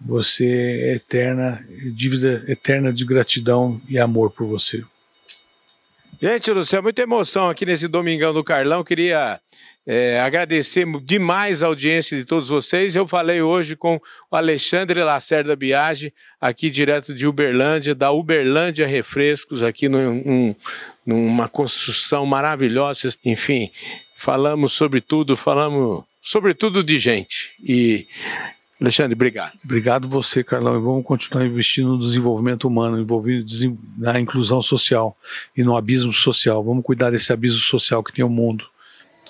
Você 0.01 0.47
é 0.47 0.95
eterna, 0.95 1.65
dívida 1.95 2.45
eterna 2.49 2.93
de 2.93 3.05
gratidão 3.05 3.81
e 3.89 3.99
amor 3.99 4.31
por 4.31 4.47
você. 4.47 4.85
Gente 6.21 6.53
do 6.53 6.65
céu, 6.65 6.83
muita 6.83 7.03
emoção 7.03 7.49
aqui 7.49 7.65
nesse 7.65 7.89
Domingão 7.89 8.35
do 8.35 8.45
Carlão. 8.45 8.85
Queria 8.85 9.41
é, 9.93 10.21
agradecer 10.21 10.87
demais 11.03 11.65
a 11.65 11.67
audiência 11.67 12.17
de 12.17 12.25
todos 12.25 12.49
vocês. 12.49 12.95
Eu 12.95 13.09
falei 13.09 13.43
hoje 13.43 13.75
com 13.75 14.01
o 14.31 14.37
Alexandre 14.37 15.03
Lacerda 15.03 15.57
Biagi, 15.57 16.15
aqui 16.41 16.71
direto 16.71 17.13
de 17.13 17.27
Uberlândia, 17.27 17.93
da 17.93 18.13
Uberlândia 18.13 18.87
Refrescos, 18.87 19.65
aqui 19.65 19.89
num, 19.89 20.55
numa 21.05 21.49
construção 21.49 22.25
maravilhosa. 22.25 23.09
Enfim, 23.25 23.69
falamos 24.17 24.75
sobre 24.75 25.01
tudo, 25.01 25.37
falamos 25.37 26.05
sobre 26.23 26.55
tudo 26.55 26.85
de 26.85 26.97
gente. 26.97 27.53
E 27.61 28.07
Alexandre, 28.81 29.15
obrigado. 29.15 29.59
Obrigado 29.65 30.09
você, 30.09 30.45
Carlão. 30.45 30.79
E 30.79 30.81
vamos 30.81 31.05
continuar 31.05 31.45
investindo 31.45 31.89
no 31.89 31.99
desenvolvimento 31.99 32.69
humano, 32.69 33.01
envolvido 33.01 33.45
na 33.99 34.21
inclusão 34.21 34.63
social 34.63 35.17
e 35.57 35.65
no 35.65 35.77
abismo 35.77 36.13
social. 36.13 36.63
Vamos 36.63 36.85
cuidar 36.85 37.11
desse 37.11 37.33
abismo 37.33 37.59
social 37.59 38.05
que 38.05 38.13
tem 38.13 38.25
o 38.25 38.29
mundo. 38.29 38.70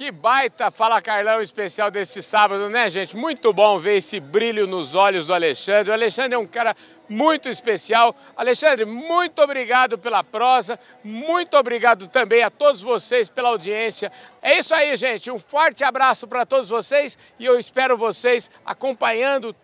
Que 0.00 0.10
baita 0.10 0.70
Fala 0.70 1.02
Carlão 1.02 1.42
especial 1.42 1.90
desse 1.90 2.22
sábado, 2.22 2.70
né, 2.70 2.88
gente? 2.88 3.14
Muito 3.14 3.52
bom 3.52 3.78
ver 3.78 3.98
esse 3.98 4.18
brilho 4.18 4.66
nos 4.66 4.94
olhos 4.94 5.26
do 5.26 5.34
Alexandre. 5.34 5.90
O 5.90 5.92
Alexandre 5.92 6.34
é 6.36 6.38
um 6.38 6.46
cara 6.46 6.74
muito 7.06 7.50
especial. 7.50 8.16
Alexandre, 8.34 8.86
muito 8.86 9.42
obrigado 9.42 9.98
pela 9.98 10.24
prosa, 10.24 10.80
muito 11.04 11.54
obrigado 11.54 12.08
também 12.08 12.42
a 12.42 12.48
todos 12.48 12.80
vocês 12.80 13.28
pela 13.28 13.50
audiência. 13.50 14.10
É 14.40 14.58
isso 14.60 14.74
aí, 14.74 14.96
gente. 14.96 15.30
Um 15.30 15.38
forte 15.38 15.84
abraço 15.84 16.26
para 16.26 16.46
todos 16.46 16.70
vocês 16.70 17.18
e 17.38 17.44
eu 17.44 17.58
espero 17.58 17.94
vocês 17.94 18.50
acompanhando 18.64 19.54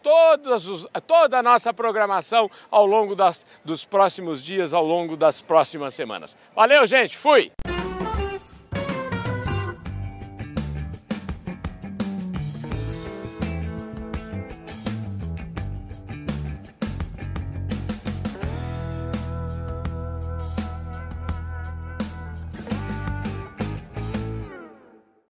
os, 0.55 0.87
toda 1.07 1.38
a 1.38 1.42
nossa 1.42 1.72
programação 1.72 2.51
ao 2.70 2.85
longo 2.85 3.16
das, 3.16 3.46
dos 3.64 3.87
próximos 3.87 4.44
dias, 4.44 4.75
ao 4.75 4.85
longo 4.85 5.16
das 5.16 5.40
próximas 5.40 5.94
semanas. 5.94 6.37
Valeu, 6.55 6.87
gente. 6.87 7.16
Fui! 7.16 7.51